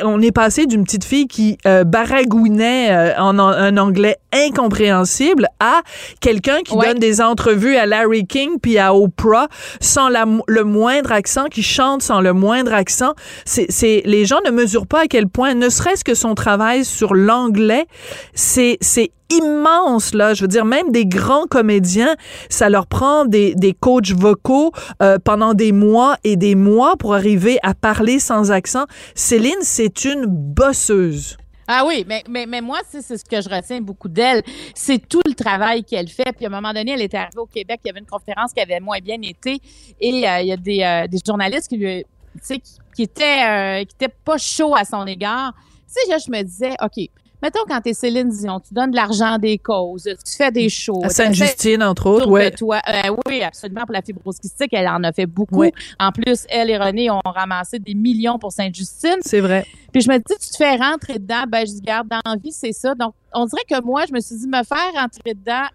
on 0.04 0.18
n'est 0.18 0.32
pas 0.32 0.46
d'une 0.63 0.84
petite 0.84 1.04
fille 1.04 1.27
qui 1.27 1.58
euh, 1.65 1.84
baragouinait 1.84 2.92
euh, 2.92 3.20
en, 3.20 3.38
un 3.39 3.77
anglais 3.77 4.18
incompréhensible 4.36 5.48
à 5.60 5.82
quelqu'un 6.20 6.62
qui 6.62 6.77
donne 6.77 7.00
des 7.00 7.22
entrevues 7.22 7.75
à 7.75 7.86
Larry 7.86 8.25
King 8.25 8.60
puis 8.62 8.77
à 8.77 8.94
Oprah 8.94 9.48
sans 9.80 10.10
le 10.10 10.63
moindre 10.63 11.12
accent, 11.12 11.46
qui 11.46 11.63
chante 11.63 12.01
sans 12.01 12.22
le 12.22 12.34
moindre 12.34 12.74
accent. 12.74 13.13
C'est, 13.46 14.01
les 14.06 14.25
gens 14.25 14.39
ne 14.46 14.51
mesurent 14.51 14.88
pas 14.88 15.01
à 15.01 15.08
quel 15.08 15.27
point, 15.27 15.54
ne 15.54 15.70
serait-ce 15.70 16.04
que 16.04 16.13
son 16.13 16.36
travail 16.36 16.86
sur 16.86 17.13
l'anglais, 17.13 17.86
c'est, 18.34 18.77
c'est 18.82 19.12
immense 19.32 20.13
là, 20.13 20.34
je 20.34 20.42
veux 20.42 20.48
dire 20.48 20.65
même 20.65 20.92
des 20.92 21.06
grands 21.06 21.48
comédiens, 21.48 22.15
ça 22.50 22.70
leur 22.70 22.86
prend 22.86 23.25
des, 23.25 23.56
des 23.56 23.74
coachs 23.74 24.12
vocaux 24.12 24.72
euh, 25.01 25.18
pendant 25.24 25.54
des 25.54 25.72
mois 25.72 26.18
et 26.24 26.36
des 26.36 26.56
mois 26.56 26.96
pour 26.96 27.15
arriver 27.15 27.58
à 27.63 27.74
parler 27.74 28.20
sans 28.20 28.51
accent. 28.51 28.86
Céline, 29.15 29.54
c'est 29.62 30.06
une 30.06 30.25
bosseuse. 30.27 31.38
Ah 31.68 31.84
oui, 31.86 32.06
mais, 32.08 32.24
mais, 32.30 32.46
mais 32.46 32.62
moi, 32.62 32.80
c'est 32.88 33.02
ce 33.02 33.26
que 33.26 33.42
je 33.42 33.50
retiens 33.50 33.82
beaucoup 33.82 34.08
d'elle. 34.08 34.44
C'est 34.76 35.00
tout 35.08 35.22
le 35.26 35.34
travail 35.34 35.84
qu'elle 35.84 36.08
fait. 36.08 36.32
Puis 36.36 36.46
à 36.46 36.50
un 36.50 36.52
moment 36.52 36.74
donné, 36.74 36.92
elle 36.92 37.02
était 37.02 37.18
arrivée 37.18 37.40
au 37.40 37.48
Québec, 37.48 37.80
il 37.84 37.88
y 37.88 37.90
avait 37.92 38.00
une 38.00 38.06
conférence 38.06 38.54
qui 38.54 38.62
avait 38.62 38.80
moins 38.80 39.00
bien 39.00 39.20
été 39.22 39.60
et 40.00 40.28
euh, 40.30 40.42
il 40.42 40.48
y 40.48 40.52
a 40.52 40.58
des, 40.58 40.82
euh, 40.82 41.08
des 41.08 41.18
journalistes 41.26 41.68
qui 41.68 41.78
lui, 41.78 42.06
qui, 42.46 42.62
qui 42.96 43.04
étaient, 43.04 43.86
qui 43.86 43.96
étaient 43.96 44.14
pas 44.24 44.38
chauds 44.38 44.76
à 44.76 44.86
son 44.86 45.06
égard. 45.08 45.54
Tu 45.88 46.12
sais, 46.12 46.20
je 46.20 46.32
me 46.32 46.42
disais, 46.44 46.76
OK, 46.84 47.10
mettons, 47.46 47.60
quand 47.68 47.80
tu 47.80 47.90
es 47.90 47.94
Céline 47.94 48.30
Dion, 48.30 48.60
tu 48.60 48.74
donnes 48.74 48.90
de 48.90 48.96
l'argent 48.96 49.34
à 49.34 49.38
des 49.38 49.60
causes, 49.60 50.04
tu 50.04 50.36
fais 50.36 50.52
des 50.52 50.68
shows. 50.68 51.02
À 51.04 51.10
Sainte-Justine, 51.10 51.84
entre 51.84 52.08
autres, 52.08 52.28
ouais. 52.28 52.50
Toi. 52.50 52.82
Euh, 52.90 53.16
oui, 53.28 53.44
absolument. 53.44 53.82
Pour 53.82 53.94
la 53.94 54.02
fibrose 54.02 54.40
kystique, 54.40 54.74
elle 54.74 54.88
en 54.88 55.04
a 55.04 55.14
fait 55.14 55.28
beaucoup. 55.28 55.64
En 56.00 56.12
plus, 56.12 56.46
elle 56.50 56.72
et 56.72 56.78
René 56.78 57.12
ont 57.12 57.22
ramassé 57.24 57.78
des 57.78 57.94
millions 57.94 58.40
pour 58.40 58.52
Sainte-Justine. 58.52 59.18
C'est 59.22 59.42
vrai. 59.42 59.66
Puis 59.94 60.02
je 60.02 60.10
me 60.10 60.18
dis, 60.18 60.24
tu 60.42 60.50
te 60.50 60.58
fais 60.58 60.75
rentrer 60.75 61.20
dedans, 61.20 61.44
ben 61.48 61.66
je 61.66 61.80
garde 61.82 62.08
dans 62.08 62.36
vie, 62.38 62.52
c'est 62.52 62.74
ça. 62.74 62.96
Donc, 62.96 63.14
on 63.34 63.46
dirait 63.46 63.64
que 63.70 63.82
moi, 63.84 64.06
je 64.08 64.14
me 64.14 64.20
suis 64.20 64.38
dit, 64.38 64.48
me 64.48 64.64
faire 64.64 64.92
rentrer 64.96 65.36
dedans, 65.36 65.68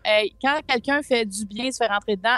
quand 0.42 0.60
quelqu'un 0.66 1.02
fait 1.02 1.24
du 1.24 1.44
bien, 1.46 1.70
se 1.70 1.76
fait 1.76 1.86
rentrer 1.86 2.16
dedans, 2.16 2.36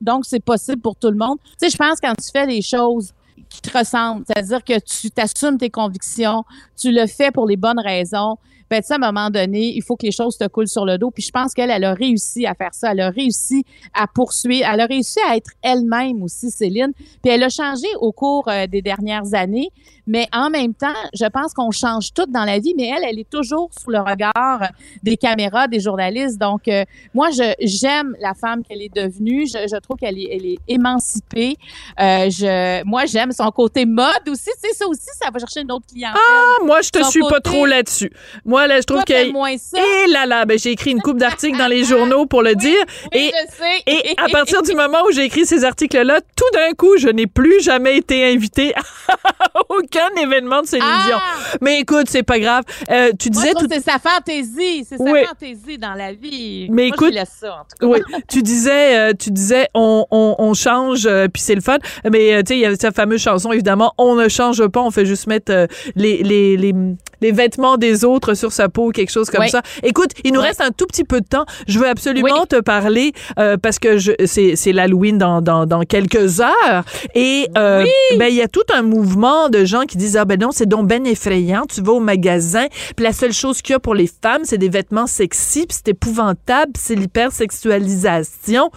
donc 0.00 0.24
c'est 0.24 0.42
possible 0.42 0.80
pour 0.80 0.94
tout 0.94 1.10
le 1.10 1.16
monde. 1.16 1.38
Tu 1.42 1.68
sais, 1.68 1.70
je 1.70 1.76
pense 1.76 2.00
quand 2.00 2.14
tu 2.14 2.30
fais 2.32 2.46
les 2.46 2.62
choses 2.62 3.12
qui 3.48 3.60
te 3.60 3.76
ressemblent, 3.76 4.24
c'est-à-dire 4.26 4.62
que 4.62 4.78
tu 4.78 5.10
t'assumes 5.10 5.58
tes 5.58 5.70
convictions, 5.70 6.44
tu 6.78 6.92
le 6.92 7.06
fais 7.06 7.30
pour 7.30 7.46
les 7.46 7.56
bonnes 7.56 7.80
raisons, 7.80 8.36
ben, 8.70 8.82
à 8.88 8.94
un 8.94 8.98
moment 8.98 9.30
donné, 9.30 9.72
il 9.74 9.82
faut 9.82 9.96
que 9.96 10.06
les 10.06 10.12
choses 10.12 10.36
te 10.36 10.46
coulent 10.46 10.68
sur 10.68 10.84
le 10.84 10.98
dos. 10.98 11.10
Puis 11.10 11.22
je 11.22 11.30
pense 11.30 11.54
qu'elle, 11.54 11.70
elle 11.70 11.84
a 11.84 11.94
réussi 11.94 12.46
à 12.46 12.54
faire 12.54 12.72
ça. 12.72 12.92
Elle 12.92 13.00
a 13.00 13.10
réussi 13.10 13.64
à 13.94 14.06
poursuivre. 14.06 14.66
Elle 14.70 14.80
a 14.80 14.86
réussi 14.86 15.18
à 15.28 15.36
être 15.36 15.50
elle-même 15.62 16.22
aussi, 16.22 16.50
Céline. 16.50 16.92
Puis 17.22 17.32
elle 17.32 17.42
a 17.42 17.48
changé 17.48 17.86
au 18.00 18.12
cours 18.12 18.48
euh, 18.48 18.66
des 18.66 18.82
dernières 18.82 19.34
années. 19.34 19.70
Mais 20.06 20.26
en 20.32 20.48
même 20.48 20.72
temps, 20.72 20.94
je 21.12 21.26
pense 21.26 21.52
qu'on 21.52 21.70
change 21.70 22.14
tout 22.14 22.24
dans 22.26 22.44
la 22.44 22.58
vie, 22.58 22.72
mais 22.74 22.86
elle, 22.88 23.04
elle 23.04 23.18
est 23.18 23.28
toujours 23.28 23.68
sous 23.78 23.90
le 23.90 23.98
regard 23.98 24.70
des 25.02 25.18
caméras, 25.18 25.68
des 25.68 25.80
journalistes. 25.80 26.38
Donc, 26.38 26.66
euh, 26.66 26.84
moi, 27.12 27.28
je 27.30 27.52
j'aime 27.60 28.16
la 28.18 28.32
femme 28.32 28.62
qu'elle 28.64 28.80
est 28.80 28.94
devenue. 28.94 29.46
Je, 29.46 29.68
je 29.70 29.76
trouve 29.76 29.98
qu'elle 29.98 30.18
est, 30.18 30.28
elle 30.32 30.46
est 30.46 30.58
émancipée. 30.66 31.56
Euh, 32.00 32.30
je, 32.30 32.82
moi, 32.84 33.04
j'aime 33.04 33.32
son 33.32 33.50
côté 33.50 33.84
mode 33.84 34.28
aussi. 34.28 34.50
Tu 34.62 34.70
sais, 34.70 34.74
ça 34.74 34.86
aussi, 34.88 35.10
ça 35.20 35.30
va 35.30 35.38
chercher 35.38 35.60
une 35.60 35.72
autre 35.72 35.86
clientèle. 35.86 36.18
Ah, 36.26 36.64
moi, 36.64 36.80
je 36.80 36.88
te 36.88 37.02
suis 37.04 37.20
pas 37.28 37.40
trop 37.40 37.66
là-dessus. 37.66 38.10
Moi, 38.46 38.57
là, 38.66 38.80
je 38.80 38.84
trouve 38.86 39.04
que... 39.04 39.12
Et 39.12 40.10
là, 40.10 40.26
là, 40.26 40.44
ben, 40.44 40.58
j'ai 40.58 40.70
écrit 40.70 40.90
une 40.90 41.02
coupe 41.02 41.18
d'articles 41.18 41.58
dans 41.58 41.66
les 41.66 41.84
journaux 41.84 42.26
pour 42.26 42.42
le 42.42 42.54
dire. 42.54 42.84
et, 43.12 43.30
je 43.30 43.54
sais. 43.54 43.82
et 43.86 44.14
à 44.16 44.28
partir 44.28 44.62
du 44.62 44.74
moment 44.74 44.98
où 45.06 45.12
j'ai 45.12 45.24
écrit 45.24 45.46
ces 45.46 45.64
articles-là, 45.64 46.20
tout 46.36 46.50
d'un 46.54 46.72
coup, 46.72 46.96
je 46.98 47.08
n'ai 47.08 47.26
plus 47.26 47.60
jamais 47.62 47.96
été 47.96 48.24
invitée 48.24 48.74
à 49.08 49.60
aucun 49.68 49.98
un 50.16 50.20
événement 50.20 50.62
de 50.62 50.66
Céline 50.66 50.86
ah! 50.86 51.20
Mais 51.60 51.80
écoute, 51.80 52.06
c'est 52.08 52.22
pas 52.22 52.38
grave. 52.38 52.64
Euh, 52.90 53.12
tu 53.18 53.30
disais 53.30 53.52
tout... 53.52 53.66
c'est 53.70 53.82
sa 53.82 53.98
fantaisie, 53.98 54.84
c'est 54.88 54.96
sa 54.96 55.04
fantaisie 55.04 55.78
dans 55.78 55.94
la 55.94 56.12
vie. 56.12 56.68
Mais 56.70 56.88
écoute, 56.88 57.14
ça, 57.24 57.52
en 57.52 57.64
tout 57.64 57.76
cas. 57.80 57.86
Oui, 57.86 57.98
tu 58.28 58.42
disais, 58.42 58.96
euh, 58.96 59.12
tu 59.18 59.30
disais, 59.30 59.68
on, 59.74 60.06
on, 60.10 60.36
on 60.38 60.54
change, 60.54 61.06
euh, 61.06 61.28
puis 61.28 61.42
c'est 61.42 61.54
le 61.54 61.60
fun. 61.60 61.78
Mais 62.10 62.34
euh, 62.34 62.42
tu 62.42 62.48
sais, 62.48 62.56
il 62.56 62.60
y 62.60 62.64
avait 62.64 62.76
sa 62.76 62.90
fameuse 62.90 63.20
chanson, 63.20 63.52
évidemment, 63.52 63.94
on 63.98 64.14
ne 64.14 64.28
change 64.28 64.66
pas, 64.68 64.80
on 64.80 64.90
fait 64.90 65.06
juste 65.06 65.26
mettre 65.26 65.68
les, 65.94 66.22
les, 66.22 66.56
les 66.56 66.74
les 67.20 67.32
vêtements 67.32 67.76
des 67.76 68.04
autres 68.04 68.34
sur 68.34 68.52
sa 68.52 68.68
peau, 68.68 68.90
quelque 68.90 69.10
chose 69.10 69.30
comme 69.30 69.46
ça. 69.48 69.62
Écoute, 69.82 70.10
il 70.24 70.32
nous 70.32 70.40
reste 70.40 70.60
un 70.60 70.70
tout 70.70 70.86
petit 70.86 71.04
peu 71.04 71.20
de 71.20 71.26
temps. 71.26 71.46
Je 71.66 71.78
veux 71.78 71.88
absolument 71.88 72.46
te 72.46 72.60
parler 72.60 73.12
euh, 73.38 73.56
parce 73.56 73.78
que 73.78 73.98
c'est 74.26 74.72
l'Halloween 74.72 75.18
dans, 75.18 75.40
dans, 75.40 75.66
dans, 75.66 75.82
quelques 75.82 76.40
heures 76.40 76.84
et 77.14 77.48
euh, 77.56 77.84
ben 78.18 78.26
il 78.26 78.34
y 78.34 78.42
a 78.42 78.48
tout 78.48 78.64
un 78.74 78.82
mouvement 78.82 79.48
de 79.48 79.64
gens 79.64 79.82
qui 79.82 79.96
disent 79.96 80.16
ah 80.16 80.24
ben 80.24 80.38
non 80.38 80.50
c'est 80.50 80.66
donc 80.66 80.86
ben 80.86 81.06
effrayant. 81.06 81.64
Tu 81.72 81.80
vas 81.80 81.92
au 81.92 82.00
magasin 82.00 82.66
puis 82.96 83.04
la 83.04 83.12
seule 83.12 83.32
chose 83.32 83.62
qu'il 83.62 83.72
y 83.72 83.76
a 83.76 83.78
pour 83.78 83.94
les 83.94 84.08
femmes 84.08 84.42
c'est 84.44 84.58
des 84.58 84.68
vêtements 84.68 85.06
sexy 85.06 85.66
puis 85.66 85.76
c'est 85.76 85.88
épouvantable 85.88 86.72
c'est 86.78 86.94
l'hypersexualisation. 86.94 88.70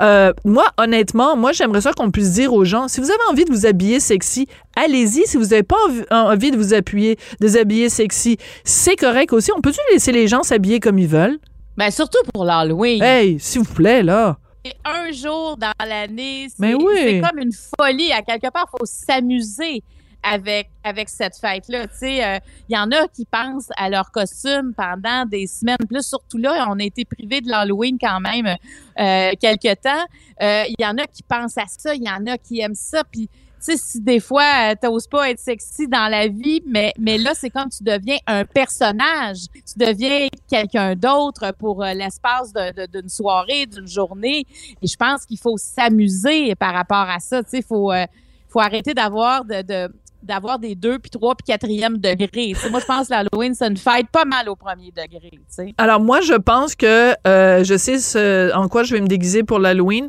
Euh, 0.00 0.32
moi 0.44 0.66
honnêtement 0.76 1.36
moi 1.36 1.52
j'aimerais 1.52 1.80
ça 1.80 1.92
qu'on 1.92 2.10
puisse 2.10 2.32
dire 2.32 2.52
aux 2.52 2.64
gens 2.64 2.88
si 2.88 3.00
vous 3.00 3.10
avez 3.10 3.18
envie 3.30 3.44
de 3.44 3.52
vous 3.52 3.66
habiller 3.66 4.00
sexy 4.00 4.46
allez-y. 4.84 5.26
Si 5.26 5.36
vous 5.36 5.46
n'avez 5.46 5.62
pas 5.62 5.76
envie 6.10 6.50
de 6.50 6.56
vous 6.56 6.74
appuyer, 6.74 7.16
de 7.40 7.46
vous 7.46 7.56
habiller 7.56 7.88
sexy, 7.88 8.38
c'est 8.64 8.96
correct 8.96 9.32
aussi. 9.32 9.50
On 9.56 9.60
peut-tu 9.60 9.80
laisser 9.92 10.12
les 10.12 10.28
gens 10.28 10.42
s'habiller 10.42 10.80
comme 10.80 10.98
ils 10.98 11.08
veulent? 11.08 11.38
Ben, 11.76 11.90
surtout 11.90 12.18
pour 12.32 12.44
l'Halloween. 12.44 13.02
Hey, 13.02 13.38
s'il 13.38 13.62
vous 13.62 13.74
plaît, 13.74 14.02
là. 14.02 14.38
Un 14.84 15.12
jour 15.12 15.56
dans 15.56 15.72
l'année, 15.86 16.48
c'est 16.58 16.74
oui. 16.74 17.20
comme 17.20 17.38
une 17.38 17.52
folie. 17.52 18.12
À 18.12 18.22
quelque 18.22 18.50
part, 18.50 18.66
il 18.74 18.78
faut 18.78 18.86
s'amuser 18.86 19.82
avec, 20.22 20.68
avec 20.82 21.08
cette 21.08 21.36
fête-là. 21.36 21.86
Tu 21.86 21.98
sais, 21.98 22.16
il 22.16 22.22
euh, 22.22 22.38
y 22.68 22.76
en 22.76 22.90
a 22.90 23.06
qui 23.08 23.24
pensent 23.24 23.70
à 23.76 23.88
leur 23.88 24.10
costume 24.10 24.74
pendant 24.76 25.24
des 25.24 25.46
semaines. 25.46 25.76
Plus 25.88 26.06
surtout 26.06 26.38
là, 26.38 26.66
on 26.68 26.78
a 26.78 26.84
été 26.84 27.04
privés 27.04 27.40
de 27.40 27.48
l'Halloween 27.48 27.96
quand 28.00 28.20
même 28.20 28.46
euh, 28.46 29.32
quelque 29.40 29.74
temps. 29.74 30.04
Il 30.40 30.46
euh, 30.46 30.64
y 30.78 30.86
en 30.86 30.98
a 30.98 31.06
qui 31.06 31.22
pensent 31.22 31.58
à 31.58 31.66
ça, 31.66 31.94
il 31.94 32.02
y 32.02 32.10
en 32.10 32.26
a 32.26 32.36
qui 32.36 32.60
aiment 32.60 32.74
ça. 32.74 33.04
Puis 33.04 33.28
sais, 33.60 33.76
si 33.76 34.00
des 34.00 34.20
fois, 34.20 34.74
tu 34.76 34.86
n'oses 34.86 35.06
pas 35.06 35.30
être 35.30 35.38
sexy 35.38 35.88
dans 35.88 36.08
la 36.10 36.28
vie, 36.28 36.62
mais, 36.66 36.92
mais 36.98 37.18
là, 37.18 37.32
c'est 37.34 37.50
quand 37.50 37.68
tu 37.68 37.82
deviens 37.82 38.18
un 38.26 38.44
personnage. 38.44 39.38
Tu 39.52 39.78
deviens 39.78 40.28
quelqu'un 40.50 40.94
d'autre 40.94 41.52
pour 41.58 41.82
euh, 41.82 41.92
l'espace 41.92 42.52
d'une 42.52 43.08
soirée, 43.08 43.66
d'une 43.66 43.86
journée. 43.86 44.46
Et 44.82 44.86
je 44.86 44.96
pense 44.96 45.24
qu'il 45.24 45.38
faut 45.38 45.56
s'amuser 45.56 46.54
par 46.54 46.74
rapport 46.74 47.08
à 47.08 47.18
ça. 47.18 47.42
Tu 47.42 47.50
sais, 47.50 47.62
faut, 47.62 47.92
euh, 47.92 48.06
faut 48.48 48.60
arrêter 48.60 48.94
d'avoir 48.94 49.44
de, 49.44 49.90
d'avoir 50.22 50.58
des 50.58 50.74
deux, 50.74 50.98
puis 50.98 51.10
trois, 51.10 51.34
puis 51.34 51.44
quatrième. 51.44 52.00
Tu 52.00 52.54
sais, 52.54 52.70
moi, 52.70 52.80
je 52.80 52.86
pense 52.86 53.08
que 53.08 53.12
l'Halloween, 53.12 53.54
c'est 53.54 53.68
une 53.68 53.76
fête 53.76 54.08
pas 54.10 54.24
mal 54.24 54.48
au 54.48 54.56
premier 54.56 54.90
degré. 54.90 55.30
tu 55.32 55.40
sais. 55.48 55.74
Alors 55.78 56.00
moi, 56.00 56.20
je 56.20 56.34
pense 56.34 56.74
que 56.74 57.14
euh, 57.26 57.64
je 57.64 57.76
sais 57.76 58.52
en 58.54 58.68
quoi 58.68 58.82
je 58.82 58.94
vais 58.94 59.00
me 59.00 59.08
déguiser 59.08 59.42
pour 59.42 59.58
l'Halloween. 59.58 60.08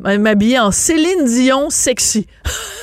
M'habiller 0.00 0.60
en 0.60 0.70
Céline 0.70 1.24
Dion 1.24 1.70
sexy. 1.70 2.26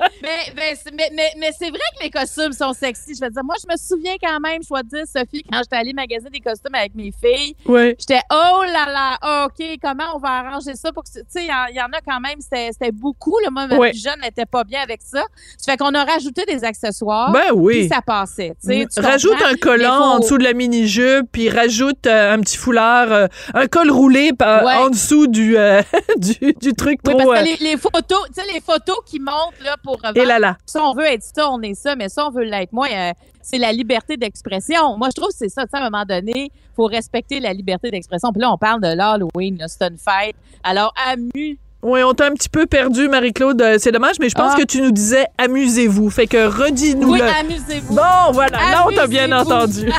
Ah 0.00 0.08
mais 0.22 0.28
mais, 0.56 0.74
c'est- 0.76 0.90
mais, 0.94 1.10
mais, 1.14 1.30
mais 1.38 1.50
c'est 1.58 1.70
vrai 1.70 1.78
que 1.98 2.04
les 2.04 2.10
costumes 2.10 2.52
sont 2.52 2.72
sexy. 2.72 3.14
Je 3.14 3.24
veux 3.24 3.30
dire, 3.30 3.44
moi, 3.44 3.54
je 3.62 3.72
me 3.72 3.76
souviens 3.76 4.16
quand 4.22 4.40
même, 4.40 4.62
je 4.62 4.68
dois 4.68 4.82
te 4.82 4.88
dire, 4.88 5.04
Sophie, 5.06 5.42
quand 5.50 5.58
j'étais 5.58 5.76
allée 5.76 5.92
magasiner 5.92 6.30
des 6.30 6.40
costumes 6.40 6.74
avec 6.74 6.94
mes 6.94 7.12
filles, 7.12 7.54
Oui. 7.66 7.94
j'étais, 7.98 8.20
oh 8.32 8.62
là 8.64 8.86
là, 9.20 9.44
OK, 9.46 9.64
comment 9.82 10.14
on 10.14 10.18
va 10.18 10.28
arranger 10.28 10.74
ça 10.74 10.92
pour 10.92 11.04
que, 11.04 11.10
tu 11.10 11.20
sais, 11.28 11.44
il 11.44 11.72
y, 11.72 11.76
y 11.76 11.80
en 11.82 11.86
a 11.86 12.00
quand 12.06 12.20
même, 12.20 12.40
c'était 12.40 12.92
beaucoup. 12.92 13.38
Là, 13.44 13.50
moi, 13.50 13.66
ma 13.66 13.76
plus 13.78 14.02
jeune 14.02 14.20
n'était 14.20 14.46
pas 14.46 14.64
bien 14.64 14.80
avec 14.82 15.00
ça. 15.02 15.24
Ça 15.58 15.72
fait 15.72 15.78
qu'on 15.78 15.94
a 15.94 16.04
rajouté 16.04 16.44
des 16.44 16.64
accessoires. 16.64 17.32
Ben 17.32 17.40
Puis 17.48 17.56
oui. 17.56 17.88
ça 17.88 18.00
passait. 18.02 18.54
tu 18.64 18.86
tu 18.88 19.00
rajoute 19.00 19.40
un 19.42 19.54
collant 19.54 19.96
faut- 19.96 20.02
en 20.04 20.18
dessous 20.20 20.38
de 20.38 20.44
la 20.44 20.52
mini-jupe, 20.52 21.26
puis 21.32 21.48
rajoute 21.50 22.06
euh, 22.06 22.34
un 22.34 22.40
petit 22.40 22.56
foulard, 22.56 23.12
euh, 23.12 23.26
un 23.54 23.66
col 23.66 23.90
roulé 23.90 24.30
Ouais. 24.40 24.74
en 24.74 24.88
dessous 24.90 25.26
du, 25.26 25.56
euh, 25.56 25.82
du, 26.16 26.52
du 26.60 26.74
truc 26.74 27.00
Oui, 27.06 27.14
trop... 27.16 27.28
parce 27.32 27.40
que 27.42 27.62
les, 27.62 27.70
les 27.72 27.76
photos, 27.76 28.18
tu 28.34 28.40
sais, 28.42 28.52
les 28.52 28.60
photos 28.60 28.96
qui 29.06 29.18
montent 29.20 29.60
là 29.64 29.69
pour 29.82 29.98
euh, 30.04 30.12
Et 30.14 30.24
là 30.24 30.38
là. 30.38 30.56
ça, 30.66 30.82
on 30.84 30.94
veut 30.94 31.06
être 31.06 31.22
ça, 31.22 31.50
on 31.50 31.60
est 31.62 31.74
ça, 31.74 31.96
mais 31.96 32.08
ça, 32.08 32.26
on 32.26 32.30
veut 32.30 32.44
l'être. 32.44 32.72
Moi, 32.72 32.88
euh, 32.92 33.12
c'est 33.42 33.58
la 33.58 33.72
liberté 33.72 34.16
d'expression. 34.16 34.96
Moi, 34.96 35.08
je 35.10 35.20
trouve 35.20 35.30
que 35.30 35.36
c'est 35.38 35.48
ça. 35.48 35.62
À 35.72 35.78
un 35.78 35.84
moment 35.90 36.04
donné, 36.04 36.50
il 36.52 36.74
faut 36.76 36.86
respecter 36.86 37.40
la 37.40 37.52
liberté 37.52 37.90
d'expression. 37.90 38.30
Puis 38.32 38.40
là, 38.42 38.50
on 38.52 38.58
parle 38.58 38.80
de 38.80 38.88
l'Halloween, 38.94 39.64
c'est 39.68 39.82
une 39.86 39.98
fête. 39.98 40.36
Alors, 40.62 40.92
amu. 41.10 41.58
Oui, 41.82 42.02
on 42.02 42.12
t'a 42.12 42.26
un 42.26 42.32
petit 42.34 42.50
peu 42.50 42.66
perdu, 42.66 43.08
Marie-Claude. 43.08 43.62
Euh, 43.62 43.76
C'est 43.78 43.90
dommage, 43.90 44.16
mais 44.20 44.28
je 44.28 44.34
pense 44.34 44.52
Ah. 44.54 44.58
que 44.60 44.66
tu 44.66 44.82
nous 44.82 44.90
disais 44.92 45.24
amusez-vous. 45.38 46.10
Fait 46.10 46.26
que 46.26 46.46
redis-nous 46.46 47.10
Oui, 47.10 47.22
amusez-vous. 47.22 47.94
Bon, 47.94 48.32
voilà, 48.32 48.58
là, 48.70 48.84
on 48.86 48.94
t'a 48.94 49.06
bien 49.06 49.32
entendu. 49.32 49.90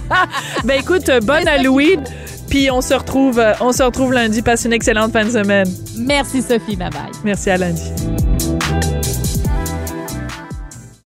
ben 0.64 0.80
écoute, 0.80 1.08
euh, 1.08 1.20
bonne 1.20 1.46
Halloween, 1.46 2.02
puis 2.48 2.68
on 2.72 2.80
se 2.80 2.94
retrouve, 2.94 3.40
on 3.60 3.72
se 3.72 3.84
retrouve 3.84 4.12
lundi. 4.12 4.42
Passe 4.42 4.64
une 4.64 4.72
excellente 4.72 5.12
fin 5.12 5.24
de 5.24 5.30
semaine. 5.30 5.68
Merci, 5.98 6.42
Sophie. 6.42 6.74
Bye 6.74 6.90
bye. 6.90 7.00
Merci 7.22 7.50
à 7.50 7.58
lundi. 7.58 7.92